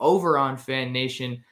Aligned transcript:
over 0.00 0.38
on 0.38 0.56
Fan 0.56 0.92
Nation. 0.92 1.44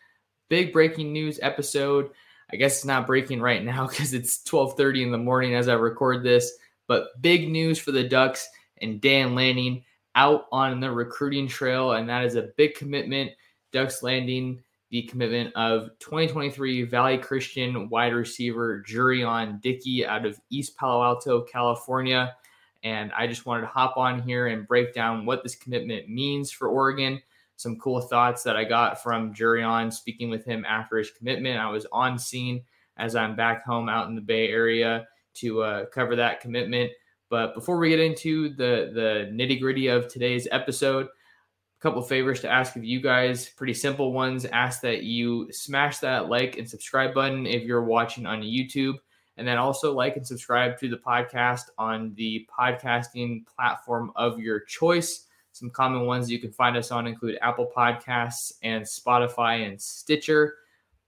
Big 0.48 0.72
breaking 0.72 1.12
news 1.12 1.38
episode. 1.42 2.10
I 2.50 2.56
guess 2.56 2.76
it's 2.76 2.84
not 2.84 3.06
breaking 3.06 3.40
right 3.40 3.62
now 3.62 3.86
because 3.88 4.14
it's 4.14 4.42
12:30 4.44 5.04
in 5.04 5.10
the 5.10 5.18
morning 5.18 5.54
as 5.54 5.68
I 5.68 5.74
record 5.74 6.22
this, 6.22 6.52
but 6.86 7.20
big 7.20 7.48
news 7.48 7.78
for 7.78 7.92
the 7.92 8.04
Ducks 8.04 8.48
and 8.80 9.00
Dan 9.00 9.34
Lanning 9.34 9.84
out 10.14 10.46
on 10.50 10.80
the 10.80 10.90
recruiting 10.90 11.46
trail, 11.46 11.92
and 11.92 12.08
that 12.08 12.24
is 12.24 12.34
a 12.34 12.50
big 12.56 12.74
commitment. 12.74 13.30
Ducks 13.72 14.02
landing 14.02 14.62
the 14.90 15.02
commitment 15.02 15.54
of 15.54 15.90
2023 15.98 16.84
Valley 16.84 17.18
Christian 17.18 17.88
wide 17.88 18.14
receiver 18.14 18.82
Jurrion 18.88 19.60
Dickey 19.60 20.06
out 20.06 20.24
of 20.24 20.40
East 20.50 20.76
Palo 20.76 21.02
Alto, 21.02 21.42
California. 21.42 22.34
And 22.82 23.12
I 23.12 23.26
just 23.26 23.44
wanted 23.44 23.62
to 23.62 23.66
hop 23.68 23.96
on 23.96 24.22
here 24.22 24.46
and 24.46 24.66
break 24.66 24.94
down 24.94 25.26
what 25.26 25.42
this 25.42 25.56
commitment 25.56 26.08
means 26.08 26.50
for 26.50 26.68
Oregon. 26.68 27.20
Some 27.58 27.76
cool 27.80 28.00
thoughts 28.00 28.44
that 28.44 28.56
I 28.56 28.62
got 28.62 29.02
from 29.02 29.34
Jurrion 29.34 29.92
speaking 29.92 30.30
with 30.30 30.44
him 30.44 30.64
after 30.64 30.96
his 30.96 31.10
commitment. 31.10 31.58
I 31.58 31.68
was 31.68 31.86
on 31.90 32.16
scene 32.16 32.62
as 32.96 33.16
I'm 33.16 33.34
back 33.34 33.64
home 33.64 33.88
out 33.88 34.08
in 34.08 34.14
the 34.14 34.20
Bay 34.20 34.48
Area 34.48 35.08
to 35.34 35.62
uh, 35.62 35.86
cover 35.86 36.14
that 36.14 36.40
commitment. 36.40 36.92
But 37.28 37.54
before 37.54 37.78
we 37.78 37.88
get 37.88 37.98
into 37.98 38.50
the 38.50 38.92
the 38.94 39.28
nitty 39.32 39.60
gritty 39.60 39.88
of 39.88 40.06
today's 40.06 40.46
episode, 40.52 41.06
a 41.06 41.80
couple 41.80 42.00
favors 42.00 42.40
to 42.42 42.48
ask 42.48 42.76
of 42.76 42.84
you 42.84 43.00
guys, 43.00 43.48
pretty 43.48 43.74
simple 43.74 44.12
ones. 44.12 44.44
Ask 44.44 44.80
that 44.82 45.02
you 45.02 45.52
smash 45.52 45.98
that 45.98 46.28
like 46.28 46.58
and 46.58 46.70
subscribe 46.70 47.12
button 47.12 47.44
if 47.44 47.64
you're 47.64 47.82
watching 47.82 48.24
on 48.24 48.42
YouTube. 48.42 48.94
And 49.36 49.46
then 49.46 49.58
also 49.58 49.92
like 49.92 50.16
and 50.16 50.24
subscribe 50.24 50.78
to 50.78 50.88
the 50.88 50.96
podcast 50.96 51.62
on 51.76 52.14
the 52.14 52.48
podcasting 52.56 53.46
platform 53.46 54.12
of 54.14 54.38
your 54.38 54.60
choice. 54.60 55.26
Some 55.58 55.70
common 55.70 56.06
ones 56.06 56.30
you 56.30 56.38
can 56.38 56.52
find 56.52 56.76
us 56.76 56.92
on 56.92 57.08
include 57.08 57.36
Apple 57.42 57.68
Podcasts 57.76 58.52
and 58.62 58.84
Spotify 58.84 59.66
and 59.66 59.80
Stitcher. 59.80 60.54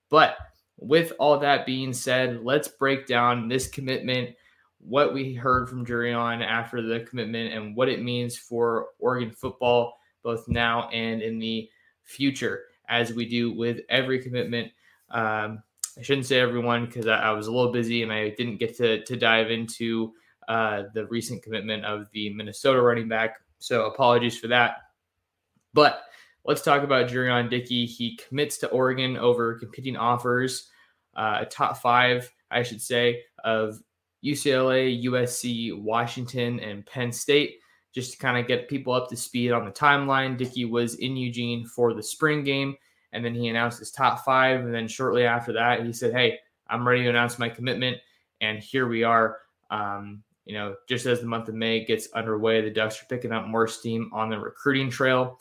But 0.08 0.36
with 0.76 1.12
all 1.20 1.38
that 1.38 1.66
being 1.66 1.92
said, 1.92 2.42
let's 2.42 2.66
break 2.66 3.06
down 3.06 3.46
this 3.46 3.68
commitment, 3.68 4.30
what 4.80 5.14
we 5.14 5.34
heard 5.34 5.68
from 5.68 5.86
Jurrion 5.86 6.44
after 6.44 6.82
the 6.82 7.00
commitment, 7.00 7.52
and 7.54 7.76
what 7.76 7.88
it 7.88 8.02
means 8.02 8.36
for 8.36 8.88
Oregon 8.98 9.30
football 9.30 9.94
both 10.24 10.48
now 10.48 10.88
and 10.88 11.22
in 11.22 11.38
the 11.38 11.68
future, 12.02 12.64
as 12.88 13.12
we 13.12 13.26
do 13.28 13.52
with 13.52 13.80
every 13.88 14.20
commitment. 14.20 14.72
Um, 15.10 15.62
I 15.96 16.02
shouldn't 16.02 16.26
say 16.26 16.40
everyone 16.40 16.86
because 16.86 17.06
I, 17.06 17.18
I, 17.18 17.30
was 17.32 17.46
a 17.46 17.52
little 17.52 17.72
busy 17.72 18.02
and 18.02 18.12
I 18.12 18.30
didn't 18.30 18.58
get 18.58 18.76
to, 18.78 19.04
to 19.04 19.16
dive 19.16 19.50
into 19.50 20.12
uh, 20.48 20.84
the 20.94 21.06
recent 21.06 21.42
commitment 21.42 21.84
of 21.84 22.08
the 22.12 22.32
Minnesota 22.34 22.80
running 22.82 23.08
back. 23.08 23.36
So 23.60 23.86
apologies 23.86 24.36
for 24.36 24.48
that. 24.48 24.78
But 25.72 26.02
let's 26.44 26.62
talk 26.62 26.82
about 26.82 27.08
Jurrion 27.08 27.48
Dickey. 27.48 27.86
He 27.86 28.16
commits 28.16 28.58
to 28.58 28.68
Oregon 28.68 29.16
over 29.16 29.54
competing 29.54 29.96
offers, 29.96 30.68
uh, 31.14 31.38
a 31.42 31.46
top 31.46 31.76
five, 31.76 32.30
I 32.50 32.62
should 32.62 32.82
say, 32.82 33.22
of 33.44 33.80
UCLA, 34.24 35.04
USC, 35.04 35.80
Washington, 35.80 36.58
and 36.60 36.84
Penn 36.84 37.12
State 37.12 37.58
just 37.92 38.12
to 38.12 38.18
kind 38.18 38.38
of 38.38 38.46
get 38.46 38.68
people 38.68 38.92
up 38.92 39.08
to 39.08 39.16
speed 39.16 39.52
on 39.52 39.64
the 39.64 39.70
timeline. 39.70 40.36
Dickey 40.36 40.64
was 40.64 40.94
in 40.96 41.16
Eugene 41.16 41.66
for 41.66 41.92
the 41.92 42.02
spring 42.02 42.44
game, 42.44 42.76
and 43.12 43.24
then 43.24 43.34
he 43.34 43.48
announced 43.48 43.78
his 43.78 43.90
top 43.90 44.24
five. 44.24 44.60
And 44.60 44.74
then 44.74 44.86
shortly 44.86 45.24
after 45.24 45.52
that, 45.54 45.84
he 45.84 45.92
said, 45.92 46.12
Hey, 46.12 46.38
I'm 46.68 46.86
ready 46.86 47.02
to 47.02 47.10
announce 47.10 47.38
my 47.38 47.48
commitment. 47.48 47.98
And 48.40 48.58
here 48.58 48.86
we 48.86 49.02
are. 49.02 49.38
Um, 49.70 50.22
you 50.50 50.56
know, 50.56 50.74
just 50.88 51.06
as 51.06 51.20
the 51.20 51.28
month 51.28 51.48
of 51.48 51.54
May 51.54 51.84
gets 51.84 52.10
underway, 52.12 52.60
the 52.60 52.70
Ducks 52.70 53.00
are 53.00 53.06
picking 53.06 53.30
up 53.30 53.46
more 53.46 53.68
steam 53.68 54.10
on 54.12 54.28
the 54.28 54.36
recruiting 54.36 54.90
trail. 54.90 55.38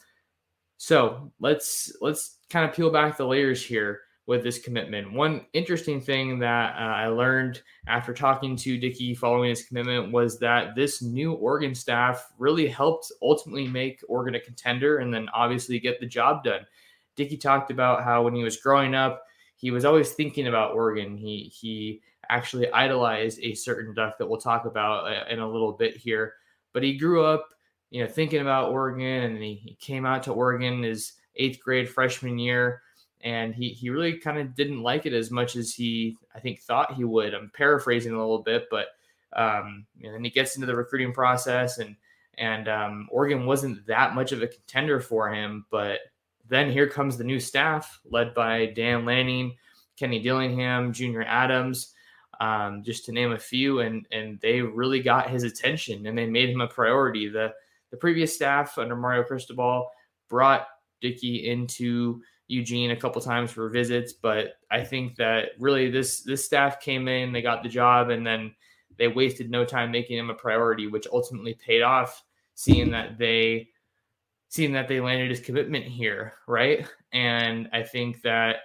So 0.78 1.31
let's 1.40 1.92
let's 2.00 2.38
kind 2.52 2.70
of 2.70 2.75
peel 2.75 2.92
back 2.92 3.18
the 3.18 3.25
layers 3.25 3.66
here 3.66 4.02
with 4.28 4.44
this 4.44 4.59
commitment. 4.59 5.12
One 5.12 5.48
interesting 5.53 6.00
thing 6.00 6.38
that 6.40 6.75
uh, 6.75 6.94
I 6.94 7.08
learned 7.08 7.64
after 7.88 8.14
talking 8.14 8.56
to 8.58 8.78
Dickey 8.78 9.16
following 9.16 9.50
his 9.50 9.64
commitment 9.64 10.12
was 10.12 10.38
that 10.42 10.75
this 10.75 11.02
new 11.02 11.34
Oregon 11.34 11.74
staff 11.74 12.30
really 12.38 12.68
helped 12.68 13.12
ultimately 13.24 13.68
make 13.68 14.03
Oregon 14.08 14.36
a 14.36 14.40
contender 14.40 15.00
and 15.00 15.12
then 15.12 15.28
obviously 15.34 15.80
get 15.80 16.00
the 16.00 16.06
job 16.06 16.44
done. 16.44 16.68
Dickey 17.16 17.36
talked 17.36 17.72
about 17.72 18.03
how 18.03 18.22
when 18.22 18.36
he 18.36 18.44
was 18.44 18.58
growing 18.58 18.94
up, 18.94 19.24
he 19.56 19.72
was 19.72 19.86
always 19.86 20.12
thinking 20.12 20.46
about 20.46 20.75
Oregon. 20.75 21.18
He 21.18 21.52
he 21.52 22.03
actually 22.30 22.72
idolized 22.72 23.40
a 23.42 23.56
certain 23.56 23.94
duck 23.94 24.18
that 24.18 24.28
we'll 24.28 24.40
talk 24.40 24.66
about 24.66 25.12
uh, 25.12 25.26
in 25.30 25.40
a 25.40 25.50
little 25.50 25.74
bit 25.74 25.98
here. 25.98 26.34
But 26.74 26.84
he 26.84 26.98
grew 26.98 27.26
up, 27.26 27.50
you 27.90 28.04
know, 28.04 28.10
thinking 28.10 28.42
about 28.42 28.72
Oregon, 28.72 29.24
and 29.24 29.44
he, 29.44 29.56
he 29.56 29.76
came 29.76 30.06
out 30.06 30.24
to 30.24 30.34
Oregon 30.34 30.84
his 30.84 31.14
eighth 31.36 31.60
grade 31.60 31.90
freshman 31.90 32.38
year 32.38 32.82
and 33.22 33.54
he 33.54 33.70
he 33.70 33.90
really 33.90 34.18
kind 34.18 34.38
of 34.38 34.56
didn't 34.56 34.82
like 34.82 35.06
it 35.06 35.14
as 35.14 35.32
much 35.32 35.56
as 35.56 35.74
he 35.74 36.18
I 36.34 36.40
think 36.40 36.62
thought 36.62 36.94
he 36.94 37.04
would. 37.04 37.34
I'm 37.34 37.52
paraphrasing 37.54 38.14
a 38.14 38.18
little 38.18 38.42
bit, 38.42 38.68
but 38.72 38.88
um, 39.34 39.86
and 40.02 40.14
then 40.14 40.24
he 40.24 40.30
gets 40.30 40.56
into 40.56 40.68
the 40.68 40.76
recruiting 40.76 41.14
process, 41.14 41.80
and 41.80 41.96
and 42.38 42.68
um, 42.70 43.10
Oregon 43.12 43.46
wasn't 43.46 43.86
that 43.88 44.16
much 44.16 44.32
of 44.32 44.42
a 44.42 44.48
contender 44.48 45.00
for 45.00 45.30
him. 45.30 45.66
But 45.70 46.00
then 46.48 46.72
here 46.72 46.88
comes 46.88 47.18
the 47.18 47.24
new 47.24 47.40
staff 47.40 48.00
led 48.06 48.34
by 48.34 48.68
Dan 48.68 49.06
Lanning, 49.06 49.56
Kenny 49.98 50.22
Dillingham, 50.22 50.94
Junior 50.94 51.24
Adams, 51.24 51.94
um, 52.40 52.84
just 52.84 53.06
to 53.06 53.12
name 53.12 53.32
a 53.32 53.40
few, 53.40 53.80
and 53.80 54.06
and 54.12 54.40
they 54.42 54.62
really 54.62 55.02
got 55.02 55.30
his 55.30 55.44
attention 55.44 56.08
and 56.08 56.18
they 56.18 56.25
made 56.25 56.50
him 56.50 56.62
a 56.62 56.68
priority. 56.68 57.28
The 57.28 57.54
the 57.92 57.98
previous 57.98 58.36
staff 58.36 58.78
under 58.78 58.96
Mario 58.96 59.24
Cristobal 59.24 59.90
brought 60.30 60.68
Dickey 61.02 61.50
into 61.50 62.22
Eugene 62.48 62.92
a 62.92 62.96
couple 62.96 63.22
times 63.22 63.52
for 63.52 63.69
visits, 63.69 64.13
but 64.13 64.58
I 64.72 64.84
think 64.84 65.16
that 65.18 65.50
really 65.60 65.90
this 65.90 66.22
this 66.22 66.46
staff 66.46 66.80
came 66.80 67.08
in, 67.08 67.31
they 67.31 67.42
got 67.42 67.63
the 67.63 67.69
job, 67.69 68.10
and 68.10 68.25
then 68.25 68.54
they 68.98 69.08
wasted 69.08 69.50
no 69.50 69.66
time 69.66 69.92
making 69.92 70.18
him 70.18 70.30
a 70.30 70.36
priority, 70.36 70.88
which 70.88 71.08
ultimately 71.12 71.54
paid 71.54 71.81
off. 71.81 72.24
Seeing 72.56 72.92
that 72.92 73.18
they 73.18 73.69
seeing 74.50 74.74
that 74.74 74.88
they 74.88 75.00
landed 75.00 75.30
his 75.30 75.40
commitment 75.40 75.86
here, 75.86 76.34
right? 76.48 76.86
And 77.13 77.69
I 77.72 77.84
think 77.84 78.22
that 78.24 78.58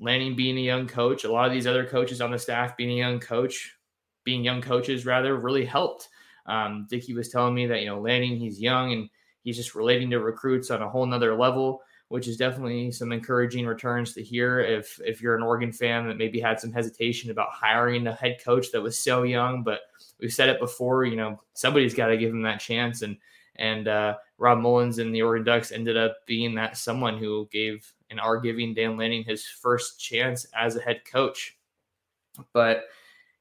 Lanning 0.00 0.36
being 0.36 0.58
a 0.58 0.62
young 0.62 0.86
coach, 0.86 1.24
a 1.24 1.32
lot 1.32 1.46
of 1.46 1.52
these 1.52 1.66
other 1.66 1.84
coaches 1.84 2.20
on 2.20 2.30
the 2.30 2.38
staff 2.38 2.76
being 2.76 2.90
a 2.90 2.96
young 2.96 3.18
coach, 3.20 3.76
being 4.24 4.44
young 4.44 4.62
coaches 4.62 5.06
rather, 5.06 5.36
really 5.36 5.64
helped. 5.64 6.08
Um, 6.46 6.86
Dickey 6.88 7.14
was 7.14 7.28
telling 7.28 7.54
me 7.54 7.66
that 7.66 7.80
you 7.80 7.86
know 7.86 8.00
Lanning, 8.00 8.36
he's 8.36 8.60
young 8.60 8.92
and 8.92 9.10
he's 9.42 9.56
just 9.56 9.74
relating 9.74 10.10
to 10.10 10.20
recruits 10.20 10.70
on 10.70 10.82
a 10.82 10.88
whole 10.88 11.06
nother 11.06 11.36
level 11.36 11.82
which 12.08 12.26
is 12.26 12.36
definitely 12.36 12.90
some 12.90 13.12
encouraging 13.12 13.66
returns 13.66 14.14
to 14.14 14.22
hear 14.22 14.60
if 14.60 14.98
if 15.04 15.20
you're 15.20 15.36
an 15.36 15.42
Oregon 15.42 15.72
fan 15.72 16.06
that 16.08 16.16
maybe 16.16 16.40
had 16.40 16.58
some 16.58 16.72
hesitation 16.72 17.30
about 17.30 17.50
hiring 17.50 18.06
a 18.06 18.14
head 18.14 18.38
coach 18.42 18.70
that 18.72 18.80
was 18.82 18.98
so 18.98 19.22
young, 19.22 19.62
but 19.62 19.80
we've 20.18 20.32
said 20.32 20.48
it 20.48 20.58
before. 20.58 21.04
You 21.04 21.16
know, 21.16 21.40
somebody's 21.52 21.94
got 21.94 22.06
to 22.08 22.16
give 22.16 22.30
him 22.30 22.42
that 22.42 22.60
chance, 22.60 23.02
and 23.02 23.16
and 23.58 23.88
uh, 23.88 24.16
Rob 24.38 24.58
Mullens 24.58 24.98
and 24.98 25.14
the 25.14 25.22
Oregon 25.22 25.44
Ducks 25.44 25.72
ended 25.72 25.96
up 25.96 26.18
being 26.26 26.54
that 26.54 26.76
someone 26.76 27.18
who 27.18 27.48
gave 27.50 27.92
and 28.10 28.20
are 28.20 28.38
giving 28.38 28.74
Dan 28.74 28.96
Lanning 28.96 29.24
his 29.24 29.44
first 29.44 30.00
chance 30.00 30.46
as 30.56 30.76
a 30.76 30.80
head 30.80 31.02
coach. 31.04 31.56
But 32.52 32.84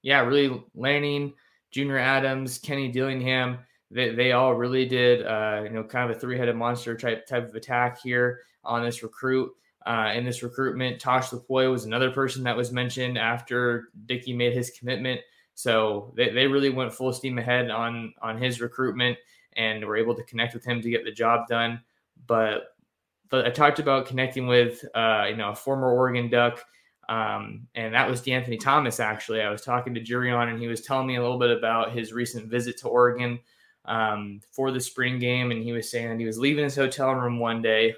yeah, 0.02 0.22
really 0.22 0.64
Lanning, 0.76 1.34
Junior 1.72 1.98
Adams, 1.98 2.58
Kenny 2.58 2.92
Dillingham, 2.92 3.60
they, 3.92 4.14
they 4.14 4.32
all 4.34 4.54
really 4.54 4.86
did, 4.86 5.26
uh, 5.26 5.62
you 5.64 5.70
know, 5.70 5.84
kind 5.84 6.10
of 6.10 6.18
a 6.18 6.20
three 6.20 6.38
headed 6.38 6.56
monster 6.56 6.98
type 6.98 7.26
type 7.26 7.48
of 7.48 7.56
attack 7.56 8.02
here 8.02 8.42
on 8.64 8.84
this 8.84 9.04
recruit. 9.04 9.52
Uh, 9.86 10.12
in 10.14 10.26
this 10.26 10.44
recruitment, 10.44 11.00
Tosh 11.00 11.30
Lupoi 11.30 11.72
was 11.72 11.86
another 11.86 12.12
person 12.12 12.44
that 12.44 12.58
was 12.58 12.74
mentioned 12.74 13.18
after 13.18 13.88
Dickey 14.06 14.34
made 14.34 14.52
his 14.52 14.72
commitment. 14.72 15.22
So 15.54 16.14
they, 16.18 16.30
they 16.30 16.46
really 16.46 16.70
went 16.70 16.94
full 16.94 17.14
steam 17.14 17.38
ahead 17.38 17.70
on 17.72 18.14
on 18.22 18.38
his 18.38 18.60
recruitment 18.60 19.18
and 19.58 19.80
we 19.80 19.86
were 19.86 19.98
able 19.98 20.16
to 20.16 20.24
connect 20.24 20.54
with 20.54 20.64
him 20.64 20.82
to 20.82 20.90
get 20.90 21.04
the 21.04 21.12
job 21.12 21.48
done. 21.48 21.82
But 22.26 22.76
but 23.30 23.46
I 23.46 23.50
talked 23.50 23.80
about 23.80 24.06
connecting 24.06 24.48
with 24.48 24.86
uh, 24.96 25.26
you 25.30 25.36
know 25.36 25.50
a 25.50 25.56
former 25.56 25.92
Oregon 25.92 26.30
Duck, 26.30 26.64
um, 27.10 27.68
and 27.76 27.94
that 27.94 28.10
was 28.10 28.22
De'Anthony 28.22 28.60
Thomas. 28.60 29.00
Actually, 29.00 29.42
I 29.42 29.50
was 29.50 29.62
talking 29.62 29.94
to 29.94 30.02
Jurrion, 30.02 30.50
and 30.50 30.60
he 30.60 30.68
was 30.68 30.82
telling 30.82 31.08
me 31.08 31.18
a 31.18 31.22
little 31.22 31.40
bit 31.40 31.52
about 31.52 31.92
his 31.92 32.14
recent 32.14 32.48
visit 32.48 32.78
to 32.80 32.88
Oregon 32.88 33.40
um, 33.86 34.42
for 34.52 34.72
the 34.72 34.80
spring 34.80 35.20
game, 35.20 35.52
and 35.52 35.64
he 35.64 35.72
was 35.72 35.90
saying 35.90 36.10
that 36.10 36.20
he 36.20 36.26
was 36.26 36.40
leaving 36.40 36.64
his 36.64 36.76
hotel 36.76 37.14
room 37.14 37.40
one 37.40 37.62
day, 37.62 37.96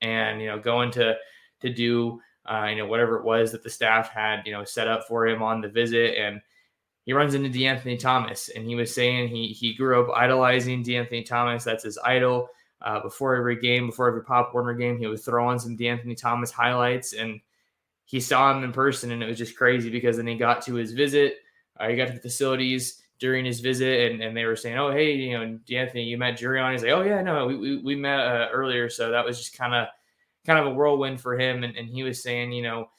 and 0.00 0.40
you 0.40 0.46
know 0.46 0.58
going 0.58 0.90
to 0.92 1.16
to 1.60 1.72
do 1.72 2.20
uh, 2.46 2.66
you 2.70 2.76
know 2.76 2.86
whatever 2.86 3.16
it 3.16 3.24
was 3.24 3.52
that 3.52 3.62
the 3.62 3.70
staff 3.70 4.10
had 4.10 4.42
you 4.46 4.52
know 4.52 4.64
set 4.64 4.88
up 4.88 5.06
for 5.06 5.26
him 5.26 5.42
on 5.42 5.60
the 5.60 5.68
visit, 5.68 6.16
and 6.16 6.40
he 7.04 7.12
runs 7.12 7.34
into 7.34 7.48
De'Anthony 7.48 7.98
Thomas, 7.98 8.48
and 8.48 8.66
he 8.66 8.74
was 8.74 8.94
saying 8.94 9.28
he 9.28 9.48
he 9.48 9.74
grew 9.74 10.02
up 10.02 10.16
idolizing 10.16 10.84
De'Anthony 10.84 11.24
Thomas. 11.24 11.64
That's 11.64 11.84
his 11.84 11.98
idol. 12.04 12.48
Uh, 12.80 13.00
before 13.00 13.36
every 13.36 13.60
game, 13.60 13.86
before 13.86 14.08
every 14.08 14.24
Pop 14.24 14.52
Warner 14.52 14.74
game, 14.74 14.98
he 14.98 15.06
would 15.06 15.20
throw 15.20 15.48
on 15.48 15.58
some 15.58 15.76
De'Anthony 15.76 16.16
Thomas 16.16 16.50
highlights, 16.50 17.12
and 17.12 17.40
he 18.04 18.18
saw 18.18 18.56
him 18.56 18.64
in 18.64 18.72
person, 18.72 19.12
and 19.12 19.22
it 19.22 19.26
was 19.26 19.38
just 19.38 19.56
crazy 19.56 19.88
because 19.88 20.16
then 20.16 20.26
he 20.26 20.36
got 20.36 20.62
to 20.62 20.74
his 20.74 20.92
visit, 20.92 21.36
uh, 21.78 21.88
he 21.88 21.96
got 21.96 22.08
to 22.08 22.14
the 22.14 22.20
facilities 22.20 23.02
during 23.18 23.44
his 23.44 23.60
visit, 23.60 24.10
and, 24.10 24.20
and 24.20 24.36
they 24.36 24.44
were 24.44 24.56
saying, 24.56 24.76
"Oh, 24.76 24.90
hey, 24.90 25.12
you 25.12 25.38
know, 25.38 25.58
De'Anthony, 25.68 26.06
you 26.06 26.18
met 26.18 26.38
Jurrion." 26.38 26.72
He's 26.72 26.82
like, 26.82 26.92
"Oh 26.92 27.02
yeah, 27.02 27.22
no, 27.22 27.46
we 27.46 27.56
we, 27.56 27.76
we 27.78 27.94
met 27.94 28.18
uh, 28.18 28.48
earlier," 28.52 28.88
so 28.88 29.10
that 29.10 29.24
was 29.24 29.38
just 29.38 29.56
kind 29.56 29.74
of 29.74 29.86
kind 30.44 30.58
of 30.58 30.66
a 30.66 30.74
whirlwind 30.74 31.20
for 31.20 31.38
him, 31.38 31.62
and, 31.64 31.76
and 31.76 31.88
he 31.88 32.02
was 32.02 32.22
saying, 32.22 32.52
you 32.52 32.62
know, 32.62 32.90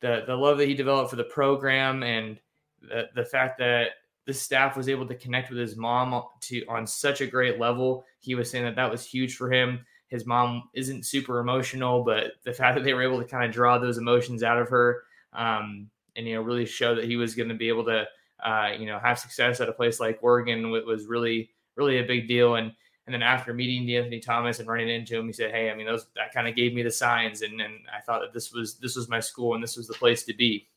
the 0.00 0.24
the 0.26 0.36
love 0.36 0.58
that 0.58 0.68
he 0.68 0.74
developed 0.74 1.10
for 1.10 1.16
the 1.16 1.24
program 1.24 2.02
and 2.02 2.38
the 2.88 3.08
the 3.14 3.24
fact 3.24 3.58
that 3.58 3.90
the 4.26 4.32
staff 4.32 4.76
was 4.76 4.88
able 4.88 5.06
to 5.06 5.14
connect 5.14 5.50
with 5.50 5.58
his 5.58 5.76
mom 5.76 6.22
to 6.40 6.64
on 6.66 6.86
such 6.86 7.20
a 7.20 7.26
great 7.26 7.58
level. 7.58 8.04
He 8.20 8.34
was 8.34 8.50
saying 8.50 8.64
that 8.64 8.76
that 8.76 8.90
was 8.90 9.04
huge 9.04 9.36
for 9.36 9.52
him. 9.52 9.84
His 10.08 10.26
mom 10.26 10.64
isn't 10.74 11.04
super 11.04 11.40
emotional, 11.40 12.04
but 12.04 12.32
the 12.44 12.52
fact 12.52 12.76
that 12.76 12.84
they 12.84 12.94
were 12.94 13.02
able 13.02 13.20
to 13.20 13.28
kind 13.28 13.44
of 13.44 13.52
draw 13.52 13.78
those 13.78 13.98
emotions 13.98 14.42
out 14.42 14.58
of 14.58 14.68
her, 14.68 15.02
um, 15.32 15.90
and 16.16 16.26
you 16.26 16.34
know, 16.34 16.42
really 16.42 16.66
show 16.66 16.94
that 16.94 17.04
he 17.04 17.16
was 17.16 17.34
going 17.34 17.48
to 17.48 17.54
be 17.54 17.68
able 17.68 17.84
to, 17.84 18.06
uh, 18.44 18.68
you 18.78 18.86
know, 18.86 18.98
have 18.98 19.18
success 19.18 19.60
at 19.60 19.68
a 19.68 19.72
place 19.72 20.00
like 20.00 20.18
Oregon 20.22 20.70
was 20.70 21.06
really, 21.06 21.50
really 21.76 21.98
a 21.98 22.04
big 22.04 22.28
deal. 22.28 22.54
And 22.54 22.72
and 23.06 23.12
then 23.12 23.22
after 23.22 23.52
meeting 23.52 23.86
De'Anthony 23.86 24.22
Thomas 24.22 24.60
and 24.60 24.68
running 24.68 24.88
into 24.88 25.18
him, 25.18 25.26
he 25.26 25.32
said, 25.32 25.50
"Hey, 25.50 25.70
I 25.70 25.74
mean, 25.74 25.86
those 25.86 26.06
that 26.16 26.32
kind 26.32 26.48
of 26.48 26.56
gave 26.56 26.72
me 26.72 26.82
the 26.82 26.90
signs, 26.90 27.42
and 27.42 27.60
and 27.60 27.74
I 27.94 28.00
thought 28.00 28.20
that 28.20 28.32
this 28.32 28.52
was 28.52 28.76
this 28.78 28.96
was 28.96 29.08
my 29.08 29.20
school 29.20 29.54
and 29.54 29.62
this 29.62 29.76
was 29.76 29.88
the 29.88 29.94
place 29.94 30.24
to 30.24 30.34
be." 30.34 30.68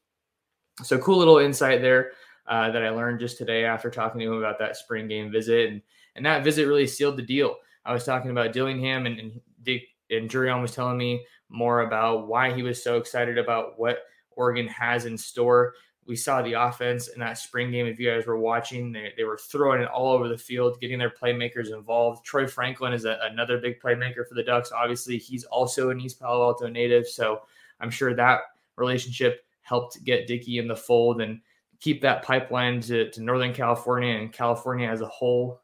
So 0.83 0.97
cool 0.99 1.17
little 1.17 1.39
insight 1.39 1.81
there 1.81 2.11
uh, 2.47 2.71
that 2.71 2.83
I 2.83 2.89
learned 2.89 3.19
just 3.19 3.37
today 3.37 3.65
after 3.65 3.89
talking 3.89 4.19
to 4.19 4.27
him 4.27 4.37
about 4.37 4.59
that 4.59 4.77
spring 4.77 5.07
game 5.07 5.31
visit, 5.31 5.69
and 5.69 5.81
and 6.15 6.25
that 6.25 6.43
visit 6.43 6.67
really 6.67 6.87
sealed 6.87 7.17
the 7.17 7.23
deal. 7.23 7.55
I 7.85 7.93
was 7.93 8.03
talking 8.03 8.31
about 8.31 8.53
Dillingham, 8.53 9.05
and 9.05 9.19
and 9.19 9.41
Dick 9.63 9.83
and 10.09 10.29
Jurrion 10.29 10.61
was 10.61 10.73
telling 10.73 10.97
me 10.97 11.25
more 11.49 11.81
about 11.81 12.27
why 12.27 12.53
he 12.53 12.63
was 12.63 12.83
so 12.83 12.97
excited 12.97 13.37
about 13.37 13.79
what 13.79 13.99
Oregon 14.31 14.67
has 14.67 15.05
in 15.05 15.17
store. 15.17 15.73
We 16.05 16.15
saw 16.15 16.41
the 16.41 16.53
offense 16.53 17.09
in 17.09 17.19
that 17.19 17.37
spring 17.37 17.71
game. 17.71 17.85
If 17.85 17.99
you 17.99 18.09
guys 18.09 18.25
were 18.25 18.37
watching, 18.37 18.93
they, 18.93 19.11
they 19.17 19.25
were 19.25 19.37
throwing 19.37 19.81
it 19.81 19.89
all 19.89 20.13
over 20.13 20.29
the 20.29 20.37
field, 20.37 20.79
getting 20.79 20.99
their 20.99 21.09
playmakers 21.09 21.73
involved. 21.73 22.23
Troy 22.25 22.47
Franklin 22.47 22.93
is 22.93 23.03
a, 23.03 23.19
another 23.23 23.57
big 23.57 23.81
playmaker 23.81 24.25
for 24.25 24.35
the 24.35 24.43
Ducks. 24.43 24.71
Obviously, 24.71 25.17
he's 25.17 25.43
also 25.45 25.89
an 25.89 25.99
East 25.99 26.19
Palo 26.19 26.43
Alto 26.43 26.67
native, 26.67 27.07
so 27.07 27.41
I'm 27.81 27.89
sure 27.89 28.13
that 28.13 28.39
relationship 28.77 29.43
helped 29.67 30.03
get 30.03 30.27
Dickey 30.27 30.57
in 30.57 30.67
the 30.67 30.75
fold. 30.75 31.21
And 31.21 31.41
keep 31.79 32.01
that 32.01 32.23
pipeline 32.23 32.81
to, 32.81 33.09
to 33.11 33.21
Northern 33.21 33.53
California 33.53 34.15
and 34.15 34.33
California 34.33 34.87
as 34.89 35.01
a 35.01 35.07
whole 35.07 35.61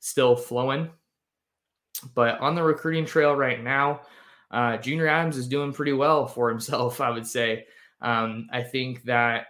still 0.00 0.36
flowing. 0.36 0.90
But 2.14 2.38
on 2.40 2.54
the 2.54 2.62
recruiting 2.62 3.04
trail 3.04 3.34
right 3.34 3.62
now, 3.62 4.02
uh, 4.50 4.76
Junior 4.76 5.08
Adams 5.08 5.36
is 5.36 5.48
doing 5.48 5.72
pretty 5.72 5.92
well 5.92 6.26
for 6.26 6.48
himself, 6.50 7.00
I 7.00 7.10
would 7.10 7.26
say. 7.26 7.66
Um, 8.00 8.48
I 8.52 8.62
think 8.62 9.02
that 9.04 9.46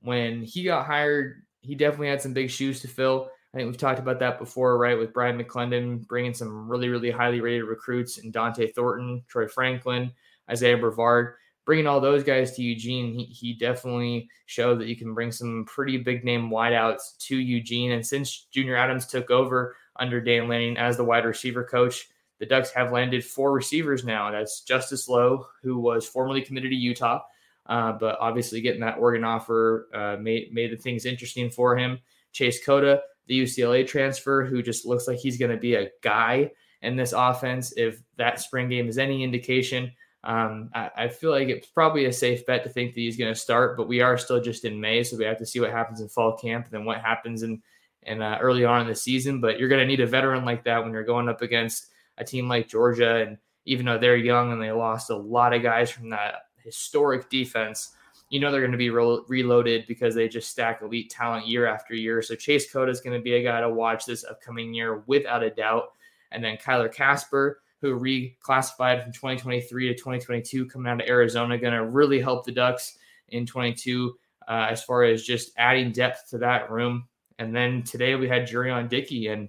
when 0.00 0.42
he 0.42 0.64
got 0.64 0.86
hired, 0.86 1.42
he 1.62 1.74
definitely 1.74 2.08
had 2.08 2.22
some 2.22 2.34
big 2.34 2.50
shoes 2.50 2.80
to 2.80 2.88
fill. 2.88 3.30
I 3.54 3.56
think 3.56 3.68
we've 3.68 3.78
talked 3.78 3.98
about 3.98 4.18
that 4.18 4.38
before, 4.38 4.76
right? 4.76 4.98
With 4.98 5.14
Brian 5.14 5.42
McClendon 5.42 6.06
bringing 6.06 6.34
some 6.34 6.68
really, 6.68 6.90
really 6.90 7.10
highly 7.10 7.40
rated 7.40 7.64
recruits 7.64 8.18
and 8.18 8.32
Dont'e 8.32 8.74
Thornton, 8.74 9.24
Troy 9.28 9.48
Franklin, 9.48 10.12
Isaiah 10.50 10.76
Brevard 10.76 11.36
bringing 11.66 11.86
all 11.86 12.00
those 12.00 12.22
guys 12.22 12.52
to 12.52 12.62
Eugene, 12.62 13.12
he, 13.12 13.24
he 13.24 13.52
definitely 13.52 14.30
showed 14.46 14.80
that 14.80 14.86
you 14.86 14.96
can 14.96 15.12
bring 15.12 15.32
some 15.32 15.66
pretty 15.66 15.98
big 15.98 16.24
name 16.24 16.48
wideouts 16.48 17.18
to 17.18 17.36
Eugene. 17.36 17.92
And 17.92 18.06
since 18.06 18.46
Junior 18.52 18.76
Adams 18.76 19.06
took 19.06 19.30
over 19.30 19.76
under 19.96 20.20
Dan 20.20 20.48
Lanning 20.48 20.78
as 20.78 20.96
the 20.96 21.04
wide 21.04 21.24
receiver 21.24 21.64
coach, 21.64 22.08
the 22.38 22.46
Ducks 22.46 22.70
have 22.70 22.92
landed 22.92 23.24
four 23.24 23.52
receivers 23.52 24.04
now. 24.04 24.30
That's 24.30 24.62
Justius 24.62 25.08
Lowe, 25.08 25.46
who 25.62 25.78
was 25.78 26.06
formerly 26.06 26.42
committed 26.42 26.70
to 26.70 26.76
Utah, 26.76 27.22
uh, 27.66 27.92
but 27.92 28.16
obviously 28.20 28.60
getting 28.60 28.82
that 28.82 28.98
Oregon 28.98 29.24
offer 29.24 29.88
uh, 29.92 30.16
made 30.20 30.52
made 30.52 30.70
the 30.70 30.76
things 30.76 31.06
interesting 31.06 31.50
for 31.50 31.76
him. 31.76 31.98
Chase 32.32 32.64
Cota, 32.64 33.00
the 33.26 33.42
UCLA 33.42 33.86
transfer, 33.86 34.44
who 34.44 34.62
just 34.62 34.84
looks 34.86 35.08
like 35.08 35.18
he's 35.18 35.38
going 35.38 35.50
to 35.50 35.56
be 35.56 35.74
a 35.74 35.90
guy 36.02 36.50
in 36.82 36.94
this 36.94 37.14
offense. 37.14 37.72
If 37.76 38.02
that 38.18 38.38
spring 38.38 38.68
game 38.68 38.88
is 38.88 38.98
any 38.98 39.24
indication, 39.24 39.90
um, 40.26 40.70
I, 40.74 40.90
I, 40.96 41.08
feel 41.08 41.30
like 41.30 41.46
it's 41.46 41.68
probably 41.68 42.06
a 42.06 42.12
safe 42.12 42.44
bet 42.46 42.64
to 42.64 42.68
think 42.68 42.94
that 42.94 43.00
he's 43.00 43.16
going 43.16 43.32
to 43.32 43.38
start, 43.38 43.76
but 43.76 43.86
we 43.86 44.00
are 44.00 44.18
still 44.18 44.40
just 44.40 44.64
in 44.64 44.80
May, 44.80 45.04
so 45.04 45.16
we 45.16 45.24
have 45.24 45.38
to 45.38 45.46
see 45.46 45.60
what 45.60 45.70
happens 45.70 46.00
in 46.00 46.08
fall 46.08 46.36
camp 46.36 46.64
and 46.64 46.72
then 46.74 46.84
what 46.84 47.00
happens 47.00 47.44
in 47.44 47.62
and 48.02 48.24
uh, 48.24 48.36
early 48.40 48.64
on 48.64 48.80
in 48.80 48.88
the 48.88 48.94
season. 48.94 49.40
But 49.40 49.60
you're 49.60 49.68
going 49.68 49.80
to 49.80 49.86
need 49.86 50.00
a 50.00 50.06
veteran 50.06 50.44
like 50.44 50.64
that 50.64 50.82
when 50.82 50.92
you're 50.92 51.04
going 51.04 51.28
up 51.28 51.42
against 51.42 51.92
a 52.18 52.24
team 52.24 52.48
like 52.48 52.66
Georgia, 52.66 53.18
and 53.18 53.38
even 53.66 53.86
though 53.86 53.98
they're 53.98 54.16
young 54.16 54.50
and 54.50 54.60
they 54.60 54.72
lost 54.72 55.10
a 55.10 55.16
lot 55.16 55.54
of 55.54 55.62
guys 55.62 55.92
from 55.92 56.10
that 56.10 56.46
historic 56.56 57.30
defense, 57.30 57.94
you 58.28 58.40
know 58.40 58.50
they're 58.50 58.60
going 58.60 58.72
to 58.72 58.78
be 58.78 58.90
re- 58.90 59.20
reloaded 59.28 59.86
because 59.86 60.16
they 60.16 60.28
just 60.28 60.50
stack 60.50 60.82
elite 60.82 61.08
talent 61.08 61.46
year 61.46 61.66
after 61.66 61.94
year. 61.94 62.20
So 62.20 62.34
Chase 62.34 62.72
Cota 62.72 62.90
is 62.90 63.00
going 63.00 63.16
to 63.16 63.22
be 63.22 63.34
a 63.34 63.44
guy 63.44 63.60
to 63.60 63.70
watch 63.70 64.06
this 64.06 64.24
upcoming 64.24 64.74
year 64.74 65.04
without 65.06 65.44
a 65.44 65.50
doubt, 65.50 65.84
and 66.32 66.42
then 66.42 66.56
Kyler 66.56 66.92
Kasper 66.92 67.60
who 67.86 68.00
reclassified 68.00 69.02
from 69.02 69.12
2023 69.12 69.88
to 69.88 69.94
2022 69.94 70.66
coming 70.66 70.90
out 70.90 71.00
of 71.00 71.08
Arizona, 71.08 71.58
going 71.58 71.72
to 71.72 71.86
really 71.86 72.20
help 72.20 72.44
the 72.44 72.52
Ducks 72.52 72.98
in 73.28 73.46
22 73.46 74.16
uh, 74.48 74.66
as 74.70 74.82
far 74.82 75.04
as 75.04 75.22
just 75.22 75.52
adding 75.56 75.92
depth 75.92 76.30
to 76.30 76.38
that 76.38 76.70
room. 76.70 77.06
And 77.38 77.54
then 77.54 77.82
today 77.82 78.14
we 78.14 78.28
had 78.28 78.48
Jurrion 78.48 78.88
Dickey, 78.88 79.28
and 79.28 79.48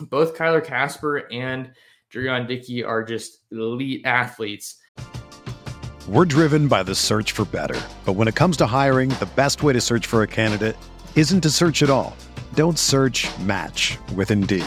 both 0.00 0.36
Kyler 0.36 0.64
Kasper 0.64 1.28
and 1.32 1.72
Jurrion 2.12 2.46
Dickey 2.46 2.84
are 2.84 3.02
just 3.02 3.38
elite 3.50 4.02
athletes. 4.04 4.76
We're 6.08 6.24
driven 6.24 6.66
by 6.66 6.82
the 6.82 6.94
search 6.94 7.32
for 7.32 7.44
better. 7.44 7.80
But 8.04 8.14
when 8.14 8.26
it 8.26 8.34
comes 8.34 8.56
to 8.58 8.66
hiring, 8.66 9.10
the 9.10 9.28
best 9.36 9.62
way 9.62 9.72
to 9.72 9.80
search 9.80 10.06
for 10.06 10.22
a 10.22 10.26
candidate 10.26 10.76
isn't 11.14 11.42
to 11.42 11.50
search 11.50 11.82
at 11.82 11.90
all. 11.90 12.16
Don't 12.54 12.78
search 12.78 13.28
match 13.40 13.98
with 14.14 14.30
Indeed. 14.30 14.66